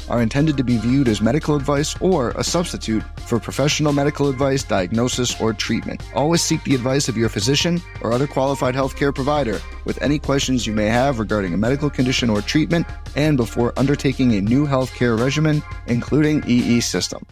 are 0.09 0.21
intended 0.21 0.57
to 0.57 0.63
be 0.63 0.77
viewed 0.77 1.07
as 1.07 1.21
medical 1.21 1.55
advice 1.55 1.95
or 2.01 2.31
a 2.31 2.43
substitute 2.43 3.03
for 3.21 3.39
professional 3.39 3.93
medical 3.93 4.29
advice, 4.29 4.63
diagnosis, 4.63 5.39
or 5.39 5.53
treatment. 5.53 6.01
Always 6.15 6.41
seek 6.41 6.63
the 6.63 6.75
advice 6.75 7.09
of 7.09 7.17
your 7.17 7.29
physician 7.29 7.81
or 8.01 8.11
other 8.11 8.27
qualified 8.27 8.75
healthcare 8.75 9.13
provider 9.13 9.59
with 9.85 10.01
any 10.01 10.19
questions 10.19 10.65
you 10.65 10.73
may 10.73 10.87
have 10.87 11.19
regarding 11.19 11.53
a 11.53 11.57
medical 11.57 11.89
condition 11.89 12.29
or 12.29 12.41
treatment 12.41 12.85
and 13.15 13.37
before 13.37 13.73
undertaking 13.77 14.33
a 14.33 14.41
new 14.41 14.67
healthcare 14.67 15.19
regimen, 15.19 15.61
including 15.87 16.43
EE 16.47 16.81
system. 16.81 17.25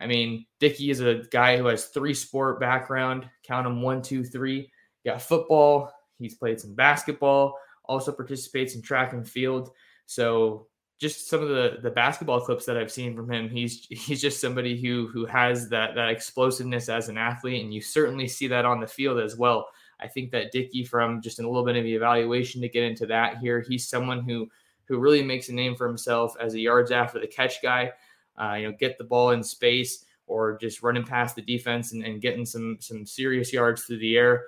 I 0.00 0.06
mean, 0.06 0.46
Dickey 0.60 0.90
is 0.90 1.00
a 1.00 1.22
guy 1.30 1.58
who 1.58 1.66
has 1.66 1.86
three 1.86 2.14
sport 2.14 2.58
background. 2.58 3.28
Count 3.44 3.64
them 3.64 3.82
one, 3.82 4.00
two, 4.00 4.24
three. 4.24 4.72
got 5.04 5.20
football. 5.20 5.92
He's 6.18 6.36
played 6.36 6.58
some 6.58 6.74
basketball. 6.74 7.54
Also 7.84 8.12
participates 8.12 8.74
in 8.74 8.82
track 8.82 9.12
and 9.12 9.28
field. 9.28 9.70
So 10.06 10.68
just 11.00 11.28
some 11.28 11.42
of 11.42 11.48
the 11.48 11.78
the 11.82 11.90
basketball 11.90 12.40
clips 12.40 12.66
that 12.66 12.76
I've 12.76 12.92
seen 12.92 13.16
from 13.16 13.30
him, 13.30 13.48
he's 13.48 13.86
he's 13.86 14.20
just 14.20 14.40
somebody 14.40 14.80
who 14.80 15.08
who 15.08 15.24
has 15.24 15.68
that 15.70 15.94
that 15.94 16.10
explosiveness 16.10 16.88
as 16.88 17.08
an 17.08 17.16
athlete, 17.16 17.64
and 17.64 17.72
you 17.72 17.80
certainly 17.80 18.28
see 18.28 18.46
that 18.48 18.66
on 18.66 18.80
the 18.80 18.86
field 18.86 19.18
as 19.18 19.36
well. 19.36 19.68
I 19.98 20.08
think 20.08 20.30
that 20.32 20.52
Dickey, 20.52 20.84
from 20.84 21.20
just 21.20 21.40
a 21.40 21.46
little 21.46 21.64
bit 21.64 21.76
of 21.76 21.84
the 21.84 21.94
evaluation 21.94 22.60
to 22.60 22.68
get 22.68 22.84
into 22.84 23.06
that 23.06 23.38
here, 23.38 23.60
he's 23.60 23.88
someone 23.88 24.20
who 24.20 24.48
who 24.86 24.98
really 24.98 25.22
makes 25.22 25.48
a 25.48 25.54
name 25.54 25.74
for 25.74 25.86
himself 25.86 26.34
as 26.38 26.54
a 26.54 26.60
yards 26.60 26.90
after 26.90 27.18
the 27.18 27.26
catch 27.26 27.62
guy. 27.62 27.92
Uh, 28.40 28.54
you 28.54 28.68
know, 28.68 28.76
get 28.78 28.96
the 28.98 29.04
ball 29.04 29.30
in 29.30 29.42
space 29.42 30.04
or 30.26 30.56
just 30.58 30.82
running 30.82 31.04
past 31.04 31.34
the 31.34 31.42
defense 31.42 31.92
and, 31.92 32.04
and 32.04 32.20
getting 32.20 32.44
some 32.44 32.76
some 32.80 33.06
serious 33.06 33.52
yards 33.52 33.84
through 33.84 33.98
the 33.98 34.16
air. 34.16 34.44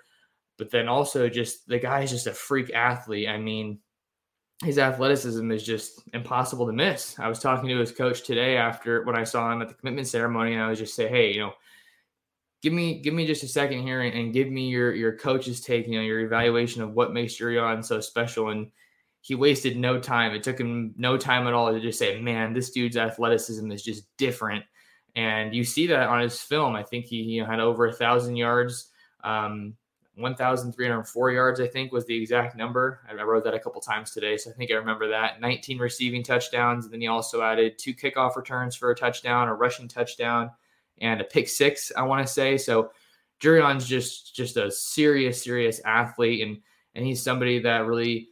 But 0.59 0.71
then 0.71 0.87
also 0.87 1.29
just 1.31 1.67
the 1.67 1.79
guy 1.79 2.03
is 2.03 2.11
just 2.11 2.27
a 2.27 2.33
freak 2.33 2.73
athlete. 2.75 3.29
I 3.29 3.39
mean, 3.39 3.79
his 4.63 4.79
athleticism 4.79 5.51
is 5.51 5.65
just 5.65 6.03
impossible 6.15 6.67
to 6.67 6.73
miss. 6.73 7.19
I 7.19 7.29
was 7.29 7.41
talking 7.41 7.69
to 7.69 7.79
his 7.79 7.93
coach 7.93 8.23
today 8.23 8.57
after 8.57 9.03
when 9.05 9.17
I 9.17 9.25
saw 9.25 9.53
him 9.53 9.61
at 9.61 9.69
the 9.69 9.75
commitment 9.75 10.07
ceremony, 10.07 10.55
and 10.55 10.63
I 10.63 10.69
was 10.69 10.79
just 10.79 10.95
say, 10.95 11.09
hey, 11.09 11.33
you 11.33 11.41
know, 11.41 11.53
give 12.63 12.73
me 12.73 13.01
give 13.01 13.13
me 13.13 13.27
just 13.27 13.43
a 13.43 13.49
second 13.49 13.83
here 13.83 14.03
and, 14.03 14.17
and 14.17 14.33
give 14.33 14.49
me 14.49 14.69
your 14.69 14.95
your 14.95 15.17
coach's 15.17 15.61
take, 15.61 15.89
you 15.89 15.95
know, 15.95 16.05
your 16.05 16.21
evaluation 16.21 16.83
of 16.83 16.95
what 16.95 17.13
makes 17.13 17.35
Jurrion 17.35 17.85
so 17.85 18.01
special. 18.01 18.51
And 18.51 18.71
he 19.21 19.35
wasted 19.35 19.77
no 19.77 20.01
time. 20.01 20.33
It 20.33 20.43
took 20.43 20.59
him 20.59 20.95
no 20.97 21.17
time 21.17 21.47
at 21.47 21.55
all 21.55 21.73
to 21.73 21.81
just 21.81 21.99
say, 21.99 22.21
man, 22.21 22.53
this 22.53 22.71
dude's 22.71 22.97
athleticism 22.97 23.71
is 23.71 23.83
just 23.83 24.05
different. 24.17 24.65
And 25.15 25.55
you 25.55 25.65
see 25.65 25.87
that 25.89 26.09
on 26.09 26.21
his 26.21 26.41
film. 26.41 26.75
I 26.75 26.83
think 26.83 27.07
he 27.07 27.17
you 27.17 27.43
know, 27.43 27.49
had 27.49 27.61
over 27.61 27.87
a 27.87 27.93
thousand 27.93 28.37
yards. 28.37 28.91
Um, 29.23 29.75
1,304 30.17 31.31
yards, 31.31 31.61
I 31.61 31.67
think 31.67 31.91
was 31.91 32.05
the 32.05 32.21
exact 32.21 32.57
number. 32.57 33.01
I 33.09 33.23
wrote 33.23 33.45
that 33.45 33.55
a 33.55 33.59
couple 33.59 33.81
times 33.81 34.11
today, 34.11 34.37
so 34.37 34.51
I 34.51 34.53
think 34.53 34.71
I 34.71 34.75
remember 34.75 35.09
that. 35.09 35.41
19 35.41 35.79
receiving 35.79 36.23
touchdowns. 36.23 36.85
And 36.85 36.93
then 36.93 37.01
he 37.01 37.07
also 37.07 37.43
added 37.43 37.79
two 37.79 37.95
kickoff 37.95 38.37
returns 38.37 38.77
for 38.77 38.91
a 38.91 38.95
touchdown, 38.95 39.49
a 39.49 39.55
rushing 39.55 39.89
touchdown, 39.89 40.51
and 41.01 41.21
a 41.21 41.25
pick 41.25 41.49
six, 41.49 41.91
I 41.97 42.03
want 42.03 42.27
to 42.27 42.33
say. 42.33 42.59
So 42.59 42.91
Jurrion's 43.41 43.87
just 43.87 44.37
just 44.37 44.57
a 44.57 44.71
serious, 44.71 45.43
serious 45.43 45.81
athlete, 45.85 46.47
and 46.47 46.59
and 46.95 47.07
he's 47.07 47.23
somebody 47.23 47.59
that 47.61 47.87
really 47.87 48.29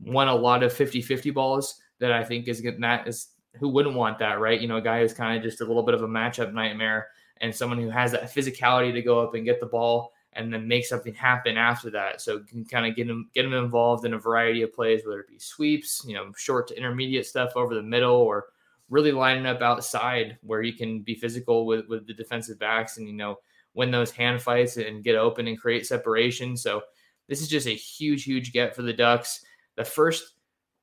won 0.00 0.26
a 0.26 0.34
lot 0.34 0.64
of 0.64 0.74
50-50 0.74 1.32
balls 1.32 1.80
that 2.00 2.10
I 2.10 2.24
think 2.24 2.48
is 2.48 2.60
getting 2.60 2.80
that 2.80 3.06
is 3.06 3.28
who 3.54 3.68
wouldn't 3.68 3.94
want 3.94 4.18
that, 4.18 4.40
right? 4.40 4.60
You 4.60 4.66
know, 4.66 4.78
a 4.78 4.82
guy 4.82 5.00
who's 5.00 5.14
kind 5.14 5.36
of 5.36 5.42
just 5.42 5.60
a 5.60 5.64
little 5.64 5.84
bit 5.84 5.94
of 5.94 6.02
a 6.02 6.08
matchup 6.08 6.52
nightmare 6.52 7.08
and 7.40 7.54
someone 7.54 7.78
who 7.78 7.90
has 7.90 8.10
that 8.12 8.24
physicality 8.24 8.92
to 8.92 9.02
go 9.02 9.20
up 9.20 9.34
and 9.34 9.44
get 9.44 9.60
the 9.60 9.66
ball 9.66 10.12
and 10.34 10.52
then 10.52 10.66
make 10.66 10.86
something 10.86 11.14
happen 11.14 11.56
after 11.56 11.90
that. 11.90 12.20
So 12.20 12.34
you 12.34 12.44
can 12.44 12.64
kind 12.64 12.86
of 12.86 12.96
get 12.96 13.06
them 13.06 13.30
get 13.34 13.42
them 13.42 13.52
involved 13.52 14.04
in 14.04 14.14
a 14.14 14.18
variety 14.18 14.62
of 14.62 14.72
plays, 14.72 15.04
whether 15.04 15.20
it 15.20 15.28
be 15.28 15.38
sweeps, 15.38 16.04
you 16.06 16.14
know, 16.14 16.32
short 16.36 16.68
to 16.68 16.76
intermediate 16.76 17.26
stuff 17.26 17.52
over 17.56 17.74
the 17.74 17.82
middle, 17.82 18.16
or 18.16 18.46
really 18.88 19.12
lining 19.12 19.46
up 19.46 19.60
outside 19.60 20.38
where 20.42 20.62
you 20.62 20.72
can 20.72 21.00
be 21.00 21.14
physical 21.14 21.66
with 21.66 21.86
with 21.88 22.06
the 22.06 22.14
defensive 22.14 22.58
backs 22.58 22.98
and 22.98 23.06
you 23.06 23.14
know 23.14 23.38
win 23.74 23.90
those 23.90 24.10
hand 24.10 24.42
fights 24.42 24.76
and 24.76 25.04
get 25.04 25.16
open 25.16 25.48
and 25.48 25.60
create 25.60 25.86
separation. 25.86 26.56
So 26.56 26.82
this 27.28 27.40
is 27.40 27.48
just 27.48 27.66
a 27.66 27.70
huge, 27.70 28.24
huge 28.24 28.52
get 28.52 28.76
for 28.76 28.82
the 28.82 28.92
Ducks. 28.92 29.44
The 29.76 29.84
first 29.84 30.34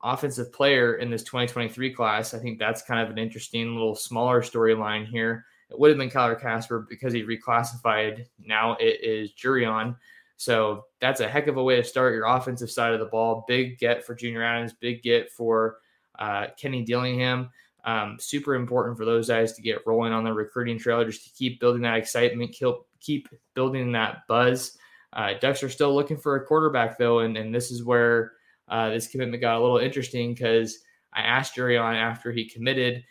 offensive 0.02 0.52
player 0.52 0.94
in 0.96 1.10
this 1.10 1.22
2023 1.24 1.92
class. 1.92 2.34
I 2.34 2.38
think 2.38 2.58
that's 2.58 2.82
kind 2.82 3.00
of 3.00 3.10
an 3.10 3.18
interesting 3.18 3.74
little 3.74 3.94
smaller 3.94 4.42
storyline 4.42 5.06
here. 5.06 5.44
It 5.70 5.78
would 5.78 5.90
have 5.90 5.98
been 5.98 6.10
Kyler 6.10 6.40
Kasper 6.40 6.86
because 6.88 7.12
he 7.12 7.22
reclassified. 7.22 8.26
Now 8.38 8.76
it 8.80 9.02
is 9.02 9.32
Jurrion. 9.32 9.96
So 10.36 10.84
that's 11.00 11.20
a 11.20 11.28
heck 11.28 11.48
of 11.48 11.58
a 11.58 11.62
way 11.62 11.76
to 11.76 11.84
start 11.84 12.14
your 12.14 12.24
offensive 12.24 12.70
side 12.70 12.94
of 12.94 13.00
the 13.00 13.06
ball. 13.06 13.44
Big 13.46 13.78
get 13.78 14.04
for 14.04 14.14
Junior 14.14 14.42
Adams, 14.42 14.72
big 14.72 15.02
get 15.02 15.30
for 15.30 15.78
uh, 16.18 16.46
Kenny 16.58 16.82
Dillingham. 16.82 17.50
Um, 17.84 18.16
super 18.18 18.54
important 18.54 18.98
for 18.98 19.04
those 19.04 19.28
guys 19.28 19.52
to 19.54 19.62
get 19.62 19.86
rolling 19.86 20.12
on 20.12 20.24
the 20.24 20.32
recruiting 20.32 20.78
trail, 20.78 21.04
just 21.04 21.24
to 21.24 21.30
keep 21.30 21.60
building 21.60 21.82
that 21.82 21.98
excitement, 21.98 22.56
keep 23.00 23.28
building 23.54 23.92
that 23.92 24.26
buzz. 24.28 24.76
Uh, 25.12 25.34
Ducks 25.40 25.62
are 25.62 25.68
still 25.68 25.94
looking 25.94 26.16
for 26.16 26.36
a 26.36 26.44
quarterback, 26.44 26.98
though, 26.98 27.20
and, 27.20 27.36
and 27.36 27.54
this 27.54 27.70
is 27.70 27.84
where 27.84 28.32
uh, 28.68 28.90
this 28.90 29.08
commitment 29.08 29.40
got 29.40 29.58
a 29.58 29.60
little 29.60 29.78
interesting 29.78 30.32
because 30.34 30.78
I 31.12 31.20
asked 31.20 31.56
Jurrion 31.56 31.96
after 31.96 32.32
he 32.32 32.48
committed 32.48 33.04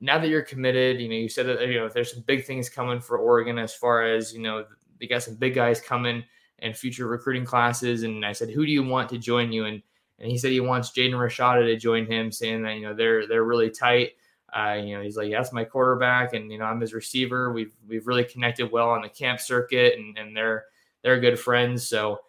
now 0.00 0.18
that 0.18 0.28
you're 0.28 0.42
committed, 0.42 1.00
you 1.00 1.08
know, 1.08 1.14
you 1.14 1.28
said 1.28 1.46
that 1.46 1.66
you 1.66 1.78
know 1.78 1.88
there's 1.88 2.12
some 2.12 2.22
big 2.22 2.44
things 2.44 2.68
coming 2.68 3.00
for 3.00 3.18
Oregon 3.18 3.58
as 3.58 3.74
far 3.74 4.04
as 4.04 4.32
you 4.32 4.40
know 4.40 4.64
they 5.00 5.06
got 5.06 5.22
some 5.22 5.34
big 5.34 5.54
guys 5.54 5.80
coming 5.80 6.24
and 6.60 6.76
future 6.76 7.06
recruiting 7.06 7.44
classes. 7.44 8.02
And 8.02 8.24
I 8.24 8.32
said, 8.32 8.50
who 8.50 8.64
do 8.64 8.72
you 8.72 8.82
want 8.82 9.08
to 9.10 9.18
join 9.18 9.52
you? 9.52 9.64
And 9.66 9.82
and 10.18 10.30
he 10.30 10.38
said 10.38 10.52
he 10.52 10.60
wants 10.60 10.92
Jaden 10.92 11.12
Rashada 11.12 11.64
to 11.66 11.76
join 11.76 12.06
him, 12.06 12.30
saying 12.30 12.62
that 12.62 12.76
you 12.76 12.82
know 12.82 12.94
they're 12.94 13.26
they're 13.26 13.44
really 13.44 13.70
tight. 13.70 14.12
Uh, 14.54 14.74
you 14.74 14.96
know, 14.96 15.02
he's 15.02 15.16
like, 15.16 15.32
that's 15.32 15.52
my 15.52 15.64
quarterback, 15.64 16.32
and 16.32 16.50
you 16.50 16.58
know, 16.58 16.64
I'm 16.64 16.80
his 16.80 16.94
receiver. 16.94 17.52
We've 17.52 17.74
we've 17.88 18.06
really 18.06 18.24
connected 18.24 18.70
well 18.70 18.90
on 18.90 19.02
the 19.02 19.08
camp 19.08 19.40
circuit, 19.40 19.98
and 19.98 20.16
and 20.16 20.36
they're 20.36 20.64
they're 21.02 21.20
good 21.20 21.38
friends. 21.38 21.88
So 21.88 22.20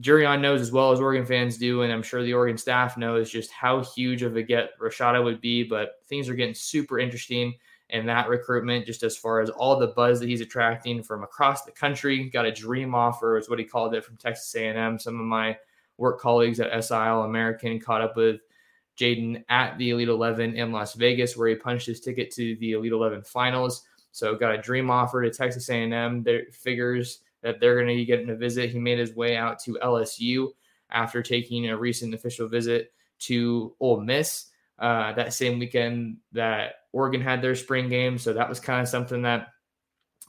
Jurrion 0.00 0.40
knows 0.40 0.60
as 0.60 0.72
well 0.72 0.92
as 0.92 1.00
Oregon 1.00 1.24
fans 1.24 1.56
do, 1.56 1.82
and 1.82 1.92
I'm 1.92 2.02
sure 2.02 2.22
the 2.22 2.34
Oregon 2.34 2.58
staff 2.58 2.96
knows 2.96 3.30
just 3.30 3.52
how 3.52 3.82
huge 3.82 4.22
of 4.22 4.36
a 4.36 4.42
get 4.42 4.78
Rashada 4.80 5.22
would 5.22 5.40
be. 5.40 5.62
But 5.62 6.00
things 6.06 6.28
are 6.28 6.34
getting 6.34 6.54
super 6.54 6.98
interesting 6.98 7.54
in 7.90 8.06
that 8.06 8.28
recruitment, 8.28 8.86
just 8.86 9.02
as 9.02 9.16
far 9.16 9.40
as 9.40 9.50
all 9.50 9.78
the 9.78 9.88
buzz 9.88 10.18
that 10.20 10.28
he's 10.28 10.40
attracting 10.40 11.02
from 11.02 11.22
across 11.22 11.64
the 11.64 11.70
country. 11.70 12.28
Got 12.30 12.46
a 12.46 12.52
dream 12.52 12.94
offer, 12.94 13.36
is 13.38 13.48
what 13.48 13.58
he 13.58 13.64
called 13.64 13.94
it, 13.94 14.04
from 14.04 14.16
Texas 14.16 14.54
A&M. 14.56 14.98
Some 14.98 15.20
of 15.20 15.26
my 15.26 15.56
work 15.96 16.18
colleagues 16.18 16.60
at 16.60 16.84
SI 16.84 16.94
All 16.94 17.24
American 17.24 17.78
caught 17.78 18.02
up 18.02 18.16
with 18.16 18.40
Jaden 18.98 19.44
at 19.48 19.76
the 19.78 19.90
Elite 19.90 20.08
11 20.08 20.56
in 20.56 20.72
Las 20.72 20.94
Vegas, 20.94 21.36
where 21.36 21.48
he 21.48 21.54
punched 21.54 21.86
his 21.86 22.00
ticket 22.00 22.32
to 22.32 22.56
the 22.56 22.72
Elite 22.72 22.92
11 22.92 23.22
finals. 23.22 23.84
So 24.12 24.34
got 24.34 24.54
a 24.54 24.58
dream 24.58 24.90
offer 24.90 25.22
to 25.22 25.30
Texas 25.30 25.68
A&M. 25.68 26.22
Their 26.22 26.44
figures 26.52 27.20
that 27.44 27.60
they're 27.60 27.76
going 27.76 27.86
to 27.86 27.94
be 27.94 28.04
getting 28.04 28.30
a 28.30 28.34
visit. 28.34 28.70
He 28.70 28.80
made 28.80 28.98
his 28.98 29.14
way 29.14 29.36
out 29.36 29.60
to 29.60 29.78
LSU 29.80 30.48
after 30.90 31.22
taking 31.22 31.68
a 31.68 31.76
recent 31.76 32.14
official 32.14 32.48
visit 32.48 32.92
to 33.20 33.76
Ole 33.78 34.00
Miss. 34.00 34.46
uh, 34.78 35.12
that 35.12 35.32
same 35.32 35.58
weekend 35.58 36.16
that 36.32 36.76
Oregon 36.92 37.20
had 37.20 37.40
their 37.40 37.54
spring 37.54 37.88
game. 37.88 38.18
So 38.18 38.32
that 38.32 38.48
was 38.48 38.60
kind 38.60 38.80
of 38.80 38.88
something 38.88 39.22
that 39.22 39.48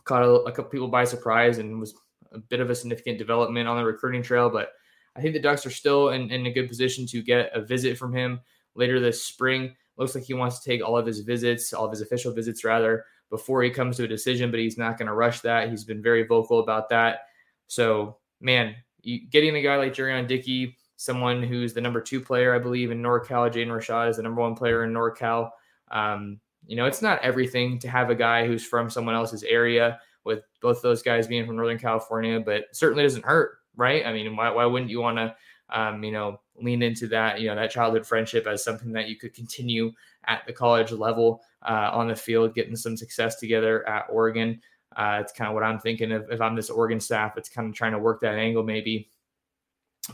caught 0.03 0.23
a, 0.23 0.29
a 0.29 0.51
couple 0.51 0.69
people 0.71 0.87
by 0.87 1.03
surprise 1.03 1.57
and 1.57 1.79
was 1.79 1.95
a 2.31 2.39
bit 2.39 2.59
of 2.59 2.69
a 2.69 2.75
significant 2.75 3.17
development 3.17 3.67
on 3.67 3.77
the 3.77 3.83
recruiting 3.83 4.21
trail. 4.21 4.49
But 4.49 4.69
I 5.15 5.21
think 5.21 5.33
the 5.33 5.39
Ducks 5.39 5.65
are 5.65 5.71
still 5.71 6.09
in, 6.09 6.29
in 6.31 6.45
a 6.45 6.51
good 6.51 6.67
position 6.67 7.07
to 7.07 7.23
get 7.23 7.51
a 7.55 7.61
visit 7.61 7.97
from 7.97 8.13
him 8.13 8.41
later 8.75 8.99
this 8.99 9.23
spring. 9.23 9.75
Looks 9.97 10.13
like 10.13 10.25
he 10.25 10.33
wants 10.33 10.59
to 10.59 10.69
take 10.69 10.83
all 10.83 10.97
of 10.97 11.05
his 11.05 11.21
visits, 11.21 11.73
all 11.73 11.85
of 11.85 11.91
his 11.91 12.01
official 12.01 12.33
visits 12.33 12.63
rather, 12.63 13.05
before 13.29 13.63
he 13.63 13.69
comes 13.69 13.97
to 13.97 14.03
a 14.03 14.07
decision, 14.07 14.51
but 14.51 14.59
he's 14.59 14.77
not 14.77 14.97
going 14.97 15.07
to 15.07 15.13
rush 15.13 15.41
that. 15.41 15.69
He's 15.69 15.83
been 15.83 16.01
very 16.01 16.23
vocal 16.23 16.59
about 16.59 16.89
that. 16.89 17.21
So, 17.67 18.17
man, 18.39 18.75
you, 19.01 19.27
getting 19.29 19.55
a 19.55 19.61
guy 19.61 19.77
like 19.77 19.93
Jurrion 19.93 20.27
Dickey, 20.27 20.77
someone 20.95 21.43
who's 21.43 21.73
the 21.73 21.81
number 21.81 22.01
two 22.01 22.21
player, 22.21 22.53
I 22.53 22.59
believe, 22.59 22.91
in 22.91 23.01
NorCal, 23.01 23.51
Jaden 23.51 23.67
Rashad 23.67 24.09
is 24.09 24.17
the 24.17 24.23
number 24.23 24.41
one 24.41 24.55
player 24.55 24.83
in 24.83 24.93
NorCal. 24.93 25.49
Um, 25.91 26.39
you 26.67 26.75
know, 26.75 26.85
it's 26.85 27.01
not 27.01 27.21
everything 27.21 27.79
to 27.79 27.89
have 27.89 28.09
a 28.09 28.15
guy 28.15 28.47
who's 28.47 28.65
from 28.65 28.89
someone 28.89 29.15
else's 29.15 29.43
area, 29.43 29.99
with 30.25 30.43
both 30.59 30.81
those 30.81 31.01
guys 31.03 31.27
being 31.27 31.45
from 31.45 31.55
Northern 31.55 31.79
California, 31.79 32.39
but 32.39 32.65
certainly 32.71 33.03
doesn't 33.03 33.23
hurt, 33.23 33.59
right? 33.75 34.05
I 34.05 34.11
mean, 34.11 34.35
why, 34.35 34.49
why 34.49 34.65
wouldn't 34.65 34.89
you 34.89 34.99
want 34.99 35.17
to, 35.17 35.35
um, 35.69 36.03
you 36.03 36.11
know, 36.11 36.41
lean 36.59 36.81
into 36.81 37.07
that, 37.07 37.39
you 37.39 37.47
know, 37.47 37.55
that 37.55 37.71
childhood 37.71 38.05
friendship 38.05 38.47
as 38.47 38.63
something 38.63 38.91
that 38.93 39.07
you 39.07 39.17
could 39.17 39.33
continue 39.33 39.91
at 40.25 40.45
the 40.47 40.53
college 40.53 40.91
level 40.91 41.41
uh, 41.67 41.89
on 41.93 42.07
the 42.07 42.15
field, 42.15 42.55
getting 42.55 42.75
some 42.75 42.95
success 42.97 43.39
together 43.39 43.87
at 43.87 44.05
Oregon. 44.09 44.61
Uh, 44.95 45.19
it's 45.21 45.33
kind 45.33 45.49
of 45.49 45.53
what 45.53 45.63
I'm 45.63 45.79
thinking 45.79 46.11
of 46.11 46.29
if 46.29 46.39
I'm 46.39 46.55
this 46.55 46.69
Oregon 46.69 46.99
staff. 46.99 47.37
It's 47.37 47.49
kind 47.49 47.69
of 47.69 47.75
trying 47.75 47.91
to 47.91 47.99
work 47.99 48.21
that 48.21 48.35
angle 48.35 48.63
maybe. 48.63 49.11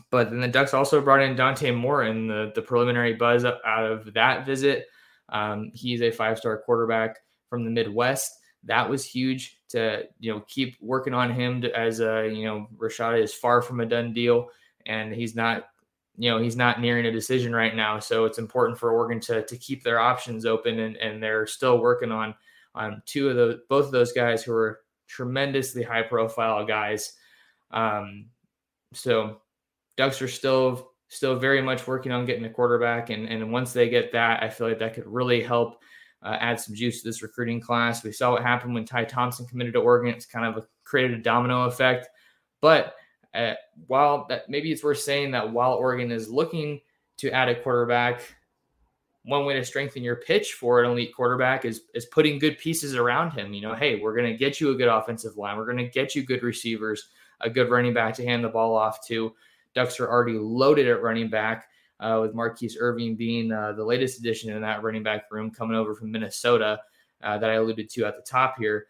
But 0.09 0.29
then 0.29 0.39
the 0.39 0.47
Ducks 0.47 0.73
also 0.73 1.01
brought 1.01 1.21
in 1.21 1.35
Dante 1.35 1.71
Moore 1.71 2.03
and 2.03 2.29
the, 2.29 2.51
the 2.55 2.61
preliminary 2.61 3.13
buzz 3.13 3.43
out 3.43 3.61
of 3.65 4.13
that 4.13 4.45
visit. 4.45 4.87
Um, 5.29 5.71
he's 5.73 6.01
a 6.01 6.11
five 6.11 6.37
star 6.37 6.57
quarterback 6.65 7.17
from 7.49 7.65
the 7.65 7.71
Midwest. 7.71 8.31
That 8.63 8.89
was 8.89 9.05
huge 9.05 9.59
to 9.69 10.03
you 10.19 10.33
know 10.33 10.41
keep 10.47 10.77
working 10.81 11.13
on 11.13 11.33
him 11.33 11.61
to, 11.61 11.77
as 11.77 11.99
a 11.99 12.29
you 12.33 12.45
know 12.45 12.67
Rashada 12.77 13.21
is 13.21 13.33
far 13.33 13.61
from 13.61 13.79
a 13.79 13.85
done 13.85 14.13
deal, 14.13 14.47
and 14.85 15.13
he's 15.13 15.35
not 15.35 15.65
you 16.17 16.29
know 16.29 16.39
he's 16.39 16.55
not 16.55 16.81
nearing 16.81 17.05
a 17.05 17.11
decision 17.11 17.53
right 17.53 17.75
now. 17.75 17.99
So 17.99 18.25
it's 18.25 18.37
important 18.37 18.77
for 18.77 18.91
Oregon 18.91 19.19
to 19.21 19.45
to 19.45 19.57
keep 19.57 19.83
their 19.83 19.99
options 19.99 20.45
open, 20.45 20.79
and 20.79 20.97
and 20.97 21.21
they're 21.21 21.47
still 21.47 21.79
working 21.79 22.11
on 22.11 22.35
on 22.75 23.01
two 23.05 23.29
of 23.29 23.35
the 23.35 23.61
both 23.69 23.85
of 23.85 23.91
those 23.91 24.11
guys 24.11 24.43
who 24.43 24.53
are 24.53 24.79
tremendously 25.07 25.83
high 25.83 26.03
profile 26.03 26.65
guys. 26.65 27.13
Um, 27.71 28.27
so 28.93 29.41
Ducks 29.97 30.21
are 30.21 30.27
still 30.27 30.91
still 31.07 31.35
very 31.35 31.61
much 31.61 31.87
working 31.87 32.11
on 32.11 32.25
getting 32.25 32.45
a 32.45 32.49
quarterback, 32.49 33.09
and 33.09 33.27
and 33.27 33.51
once 33.51 33.73
they 33.73 33.89
get 33.89 34.11
that, 34.13 34.43
I 34.43 34.49
feel 34.49 34.67
like 34.67 34.79
that 34.79 34.93
could 34.93 35.07
really 35.07 35.41
help 35.41 35.79
uh, 36.23 36.37
add 36.39 36.59
some 36.59 36.75
juice 36.75 37.01
to 37.01 37.09
this 37.09 37.21
recruiting 37.21 37.59
class. 37.59 38.03
We 38.03 38.11
saw 38.11 38.31
what 38.31 38.43
happened 38.43 38.73
when 38.73 38.85
Ty 38.85 39.05
Thompson 39.05 39.45
committed 39.47 39.73
to 39.73 39.79
Oregon. 39.79 40.13
It's 40.13 40.25
kind 40.25 40.45
of 40.45 40.63
a, 40.63 40.67
created 40.83 41.19
a 41.19 41.21
domino 41.21 41.63
effect. 41.63 42.07
But 42.61 42.93
uh, 43.33 43.53
while 43.87 44.25
that 44.27 44.49
maybe 44.49 44.71
it's 44.71 44.83
worth 44.83 44.99
saying 44.99 45.31
that 45.31 45.51
while 45.51 45.73
Oregon 45.73 46.11
is 46.11 46.29
looking 46.29 46.81
to 47.17 47.31
add 47.31 47.49
a 47.49 47.61
quarterback, 47.61 48.21
one 49.23 49.45
way 49.45 49.53
to 49.53 49.63
strengthen 49.63 50.03
your 50.03 50.17
pitch 50.17 50.53
for 50.53 50.83
an 50.83 50.89
elite 50.89 51.13
quarterback 51.15 51.63
is 51.63 51.83
is 51.93 52.05
putting 52.07 52.39
good 52.39 52.57
pieces 52.57 52.95
around 52.95 53.31
him. 53.31 53.53
You 53.53 53.61
know, 53.61 53.75
hey, 53.75 53.99
we're 53.99 54.15
going 54.15 54.31
to 54.31 54.37
get 54.37 54.59
you 54.59 54.71
a 54.71 54.75
good 54.75 54.87
offensive 54.87 55.37
line. 55.37 55.57
We're 55.57 55.65
going 55.65 55.77
to 55.77 55.87
get 55.87 56.15
you 56.15 56.23
good 56.23 56.43
receivers, 56.43 57.09
a 57.41 57.49
good 57.49 57.69
running 57.69 57.93
back 57.93 58.15
to 58.15 58.25
hand 58.25 58.43
the 58.43 58.49
ball 58.49 58.75
off 58.75 59.05
to. 59.07 59.33
Ducks 59.73 59.99
are 59.99 60.09
already 60.09 60.37
loaded 60.37 60.87
at 60.87 61.01
running 61.01 61.29
back 61.29 61.67
uh, 62.01 62.19
with 62.21 62.33
Mar'Keise 62.33 62.75
Irving 62.79 63.15
being 63.15 63.51
uh, 63.51 63.73
the 63.73 63.85
latest 63.85 64.19
addition 64.19 64.51
in 64.51 64.61
that 64.61 64.83
running 64.83 65.03
back 65.03 65.31
room 65.31 65.51
coming 65.51 65.77
over 65.77 65.93
from 65.93 66.11
Minnesota 66.11 66.79
uh, 67.23 67.37
that 67.37 67.49
I 67.49 67.53
alluded 67.53 67.89
to 67.91 68.05
at 68.05 68.17
the 68.17 68.23
top 68.23 68.55
here. 68.57 68.87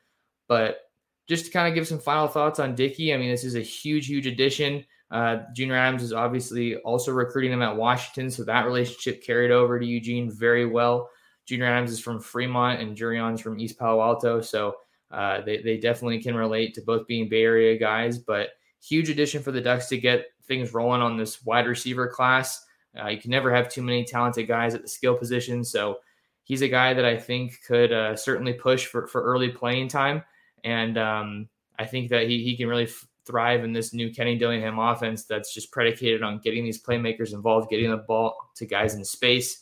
But 0.48 0.91
just 1.32 1.46
to 1.46 1.52
kind 1.52 1.66
of 1.66 1.74
give 1.74 1.88
some 1.88 1.98
final 1.98 2.28
thoughts 2.28 2.60
on 2.60 2.76
Dickey, 2.76 3.14
I 3.14 3.18
mean, 3.18 3.32
this 3.32 3.46
is 3.46 3.56
a 3.56 3.62
huge, 3.62 4.08
huge 4.08 4.28
addition. 4.28 4.84
Uh, 5.12 5.44
Junior 5.56 5.78
Adams 5.78 6.04
is 6.04 6.12
obviously 6.12 6.76
also 6.80 7.14
recruiting 7.14 7.54
him 7.54 7.62
at 7.62 7.78
Washington, 7.78 8.30
so 8.30 8.44
that 8.44 8.66
relationship 8.66 9.24
carried 9.24 9.50
over 9.50 9.80
to 9.80 9.86
Eugene 9.86 10.30
very 10.30 10.66
well. 10.66 11.10
Junior 11.46 11.68
Adams 11.68 11.90
is 11.90 12.02
from 12.02 12.20
Fremont 12.20 12.82
and 12.82 12.98
Jurrion's 12.98 13.40
from 13.40 13.62
East 13.62 13.80
Palo 13.80 14.02
Alto, 14.02 14.42
so 14.42 14.76
uh, 15.10 15.40
they, 15.40 15.62
they 15.62 15.78
definitely 15.78 16.22
can 16.22 16.36
relate 16.36 16.74
to 16.74 16.82
both 16.82 17.08
being 17.08 17.30
Bay 17.30 17.44
Area 17.44 17.80
guys. 17.80 18.18
But 18.18 18.50
huge 18.84 19.10
addition 19.10 19.42
for 19.42 19.54
the 19.54 19.62
Ducks 19.62 19.88
to 19.88 19.98
get 19.98 20.26
things 20.44 20.74
rolling 20.74 21.02
on 21.02 21.16
this 21.16 21.46
wide 21.46 21.66
receiver 21.66 22.10
class. 22.10 22.62
Uh, 23.02 23.08
you 23.08 23.22
can 23.22 23.32
never 23.32 23.56
have 23.56 23.70
too 23.70 23.82
many 23.82 24.04
talented 24.04 24.50
guys 24.50 24.76
at 24.76 24.82
the 24.82 24.90
skill 24.90 25.16
position. 25.16 25.64
So 25.64 26.00
he's 26.44 26.62
a 26.62 26.68
guy 26.68 26.94
that 26.94 27.06
I 27.06 27.16
think 27.16 27.58
could 27.66 27.94
uh, 27.94 28.18
certainly 28.18 28.52
push 28.52 28.86
for, 28.86 29.08
for 29.08 29.24
early 29.24 29.48
playing 29.48 29.88
time. 29.88 30.24
And 30.64 30.98
um, 30.98 31.50
I 31.80 31.86
think 31.86 32.10
that 32.10 32.28
he, 32.28 32.44
he 32.44 32.56
can 32.56 32.68
really 32.68 32.86
f- 32.86 33.08
thrive 33.26 33.64
in 33.64 33.74
this 33.74 33.94
new 33.94 34.14
Kenny 34.14 34.38
Dillingham 34.38 34.80
offense 34.80 35.26
that's 35.26 35.54
just 35.54 35.72
predicated 35.72 36.24
on 36.24 36.40
getting 36.40 36.64
these 36.64 36.82
playmakers 36.82 37.34
involved, 37.34 37.70
getting 37.70 37.92
the 37.92 37.98
ball 37.98 38.36
to 38.56 38.66
guys 38.66 38.96
in 38.96 39.04
space. 39.04 39.62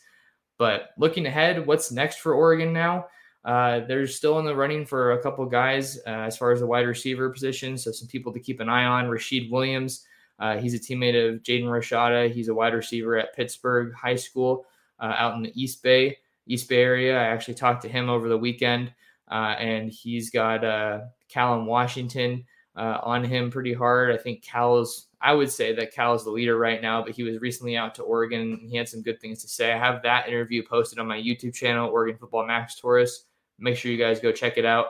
But 0.57 0.89
looking 0.97 1.25
ahead, 1.25 1.65
what's 1.65 1.91
next 1.91 2.19
for 2.19 2.33
Oregon 2.33 2.73
now? 2.73 3.07
Uh, 3.45 3.81
they're 3.87 4.07
still 4.07 4.39
in 4.39 4.45
the 4.45 4.55
running 4.55 4.85
for 4.85 5.13
a 5.13 5.21
couple 5.21 5.45
guys 5.45 5.97
uh, 6.05 6.09
as 6.09 6.37
far 6.37 6.51
as 6.51 6.59
the 6.59 6.67
wide 6.67 6.85
receiver 6.85 7.29
position. 7.29 7.77
So 7.77 7.91
some 7.91 8.07
people 8.07 8.33
to 8.33 8.39
keep 8.39 8.59
an 8.59 8.67
eye 8.67 8.83
on. 8.83 9.07
Rashid 9.07 9.49
Williams 9.49 10.05
uh, 10.39 10.57
he's 10.57 10.73
a 10.73 10.79
teammate 10.79 11.29
of 11.29 11.43
Jaden 11.43 11.65
Rashada. 11.65 12.31
He's 12.31 12.47
a 12.47 12.53
wide 12.53 12.73
receiver 12.73 13.17
at 13.17 13.35
Pittsburg 13.35 13.93
High 13.93 14.15
School 14.15 14.65
uh, 14.99 15.13
out 15.17 15.35
in 15.35 15.43
the 15.43 15.61
East 15.61 15.83
Bay, 15.83 16.17
East 16.47 16.69
Bay 16.69 16.81
area. 16.81 17.19
I 17.19 17.25
actually 17.25 17.55
talked 17.55 17.81
to 17.83 17.89
him 17.89 18.09
over 18.09 18.29
the 18.29 18.37
weekend, 18.37 18.93
uh, 19.29 19.55
and 19.59 19.91
he's 19.91 20.29
got 20.29 20.63
uh, 20.63 21.01
Washington 21.35 22.45
uh, 22.75 22.99
on 23.03 23.23
him 23.23 23.51
pretty 23.51 23.73
hard. 23.73 24.11
I 24.11 24.17
think 24.17 24.43
Cal's, 24.43 25.07
I 25.21 25.33
would 25.33 25.51
say 25.51 25.73
that 25.75 25.93
Cal 25.93 26.13
is 26.15 26.23
the 26.23 26.31
leader 26.31 26.57
right 26.57 26.81
now, 26.81 27.03
but 27.03 27.13
he 27.13 27.23
was 27.23 27.39
recently 27.39 27.75
out 27.75 27.93
to 27.95 28.03
Oregon. 28.03 28.59
he 28.69 28.77
had 28.77 28.87
some 28.87 29.01
good 29.01 29.19
things 29.19 29.41
to 29.41 29.49
say. 29.49 29.73
I 29.73 29.77
have 29.77 30.01
that 30.03 30.29
interview 30.29 30.63
posted 30.65 30.97
on 30.99 31.07
my 31.07 31.17
YouTube 31.17 31.53
channel, 31.53 31.89
Oregon 31.89 32.17
Football 32.17 32.47
Max 32.47 32.75
Torres. 32.75 33.25
Make 33.59 33.75
sure 33.75 33.91
you 33.91 33.97
guys 33.97 34.19
go 34.19 34.31
check 34.31 34.57
it 34.57 34.65
out. 34.65 34.87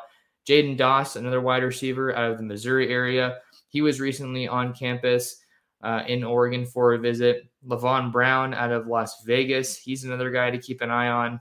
Jaden 0.47 0.77
Doss, 0.77 1.15
another 1.15 1.41
wide 1.41 1.63
receiver 1.63 2.15
out 2.15 2.31
of 2.31 2.37
the 2.37 2.43
Missouri 2.43 2.89
area. 2.89 3.39
He 3.69 3.81
was 3.81 3.99
recently 3.99 4.47
on 4.47 4.73
campus 4.73 5.41
uh, 5.83 6.03
in 6.07 6.23
Oregon 6.23 6.65
for 6.65 6.93
a 6.93 6.99
visit. 6.99 7.49
Levon 7.67 8.11
Brown 8.11 8.53
out 8.53 8.71
of 8.71 8.87
Las 8.87 9.23
Vegas. 9.23 9.77
He's 9.77 10.03
another 10.03 10.31
guy 10.31 10.49
to 10.51 10.57
keep 10.57 10.81
an 10.81 10.91
eye 10.91 11.09
on. 11.09 11.39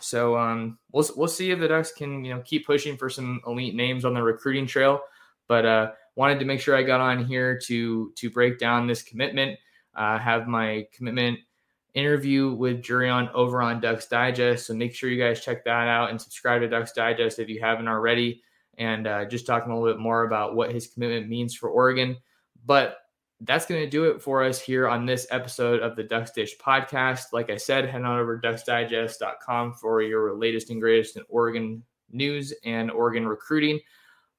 So 0.00 0.36
um, 0.36 0.78
we'll 0.90 1.08
we'll 1.16 1.28
see 1.28 1.50
if 1.50 1.60
the 1.60 1.68
Ducks 1.68 1.92
can 1.92 2.24
you 2.24 2.34
know 2.34 2.42
keep 2.44 2.66
pushing 2.66 2.96
for 2.96 3.10
some 3.10 3.40
elite 3.46 3.74
names 3.74 4.04
on 4.04 4.14
the 4.14 4.22
recruiting 4.22 4.66
trail. 4.66 5.00
But 5.48 5.66
uh, 5.66 5.90
wanted 6.16 6.38
to 6.38 6.44
make 6.44 6.60
sure 6.60 6.76
I 6.76 6.82
got 6.82 7.00
on 7.00 7.24
here 7.24 7.58
to 7.64 8.12
to 8.16 8.30
break 8.30 8.58
down 8.58 8.86
this 8.86 9.02
commitment. 9.02 9.58
Uh, 9.94 10.18
have 10.18 10.48
my 10.48 10.86
commitment 10.92 11.38
interview 11.94 12.52
with 12.52 12.82
Jurrion 12.82 13.30
over 13.34 13.60
on 13.60 13.80
Ducks 13.80 14.06
Digest. 14.06 14.66
So 14.66 14.74
make 14.74 14.94
sure 14.94 15.10
you 15.10 15.22
guys 15.22 15.44
check 15.44 15.64
that 15.64 15.88
out 15.88 16.08
and 16.10 16.20
subscribe 16.20 16.62
to 16.62 16.68
Ducks 16.68 16.92
Digest 16.92 17.38
if 17.38 17.48
you 17.48 17.60
haven't 17.60 17.88
already 17.88 18.42
and 18.78 19.06
uh, 19.06 19.24
just 19.26 19.46
talking 19.46 19.70
a 19.70 19.74
little 19.78 19.92
bit 19.92 20.00
more 20.00 20.24
about 20.24 20.54
what 20.54 20.72
his 20.72 20.86
commitment 20.86 21.28
means 21.28 21.54
for 21.54 21.68
Oregon. 21.68 22.16
But 22.64 22.96
that's 23.44 23.66
going 23.66 23.82
to 23.82 23.90
do 23.90 24.04
it 24.04 24.22
for 24.22 24.44
us 24.44 24.60
here 24.60 24.88
on 24.88 25.04
this 25.04 25.26
episode 25.30 25.80
of 25.80 25.96
the 25.96 26.02
Ducks 26.02 26.30
Dish 26.30 26.56
podcast. 26.58 27.32
Like 27.32 27.50
I 27.50 27.56
said, 27.56 27.88
head 27.88 28.02
on 28.02 28.18
over 28.18 28.38
to 28.38 28.48
ducksdigest.com 28.48 29.74
for 29.74 30.00
your 30.00 30.34
latest 30.34 30.70
and 30.70 30.80
greatest 30.80 31.16
in 31.16 31.24
Oregon 31.28 31.82
news 32.10 32.52
and 32.64 32.90
Oregon 32.90 33.26
recruiting. 33.26 33.80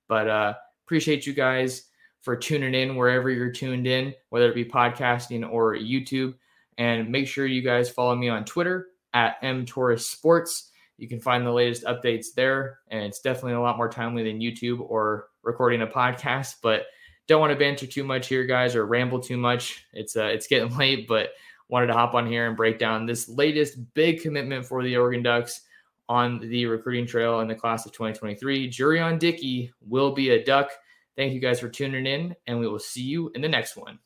But 0.08 0.30
uh, 0.30 0.54
appreciate 0.86 1.28
you 1.28 1.34
guys 1.34 1.90
for 2.22 2.38
tuning 2.38 2.74
in 2.74 2.96
wherever 2.96 3.30
you're 3.30 3.52
tuned 3.52 3.88
in, 3.88 4.14
whether 4.30 4.50
it 4.50 4.56
be 4.56 4.66
podcasting 4.66 5.50
or 5.50 5.76
YouTube. 5.76 6.36
And 6.78 7.10
make 7.10 7.28
sure 7.28 7.46
you 7.46 7.62
guys 7.62 7.90
follow 7.90 8.16
me 8.16 8.30
on 8.30 8.46
Twitter 8.46 8.88
at 9.14 9.42
mtorresports. 9.42 10.00
Sports 10.00 10.70
you 10.98 11.10
can 11.10 11.20
find 11.20 11.46
the 11.46 11.52
latest 11.52 11.84
updates 11.84 12.28
there. 12.36 12.80
And 12.90 13.04
it's 13.04 13.20
definitely 13.20 13.54
a 13.54 13.62
lot 13.62 13.78
more 13.78 13.90
timely 13.90 14.24
than 14.24 14.40
YouTube 14.40 14.80
or 14.80 15.28
recording 15.42 15.82
a 15.82 15.88
podcast. 15.88 16.56
But 16.62 16.86
don't 17.28 17.40
want 17.40 17.52
to 17.52 17.60
banter 17.60 17.88
too 17.88 18.04
much 18.04 18.28
here, 18.28 18.46
guys, 18.46 18.76
or 18.76 18.86
ramble 18.86 19.20
too 19.20 19.38
much. 19.38 19.86
It's 19.94 20.16
uh, 20.16 20.26
it's 20.26 20.48
getting 20.48 20.76
late, 20.78 21.08
but 21.08 21.30
wanted 21.70 21.88
to 21.88 21.94
hop 21.94 22.14
on 22.14 22.28
here 22.28 22.48
and 22.48 22.58
break 22.58 22.78
down 22.78 23.06
this 23.06 23.28
latest 23.30 23.78
big 23.94 24.22
commitment 24.22 24.66
for 24.66 24.84
the 24.84 24.98
Oregon 24.98 25.24
Ducks 25.24 25.62
on 26.10 26.40
the 26.40 26.66
recruiting 26.66 27.08
trail 27.08 27.40
in 27.40 27.48
the 27.48 27.56
class 27.56 27.86
of 27.86 27.94
2023. 27.94 28.70
Jurrion 28.70 29.18
Dickey 29.18 29.72
will 29.82 30.12
be 30.12 30.32
a 30.32 30.44
Duck. 30.44 30.72
Thank 31.16 31.34
you 31.34 31.40
guys 31.40 31.60
for 31.60 31.70
tuning 31.70 32.06
in, 32.06 32.36
and 32.46 32.60
we 32.60 32.68
will 32.68 32.80
see 32.80 33.04
you 33.04 33.32
in 33.34 33.42
the 33.42 33.48
next 33.48 33.78
one. 33.78 34.00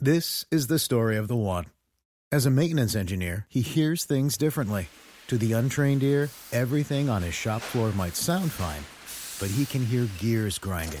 This 0.00 0.44
is 0.50 0.66
the 0.66 0.78
story 0.78 1.16
of 1.16 1.28
the 1.28 1.36
one. 1.36 1.66
As 2.30 2.46
a 2.46 2.50
maintenance 2.50 2.96
engineer, 2.96 3.46
he 3.48 3.60
hears 3.60 4.04
things 4.04 4.36
differently 4.36 4.88
to 5.28 5.36
the 5.36 5.52
untrained 5.52 6.02
ear, 6.02 6.30
everything 6.50 7.08
on 7.08 7.22
his 7.22 7.34
shop 7.34 7.62
floor 7.62 7.92
might 7.92 8.16
sound 8.16 8.50
fine, 8.50 8.82
but 9.38 9.54
he 9.54 9.66
can 9.66 9.84
hear 9.84 10.08
gears 10.18 10.58
grinding 10.58 11.00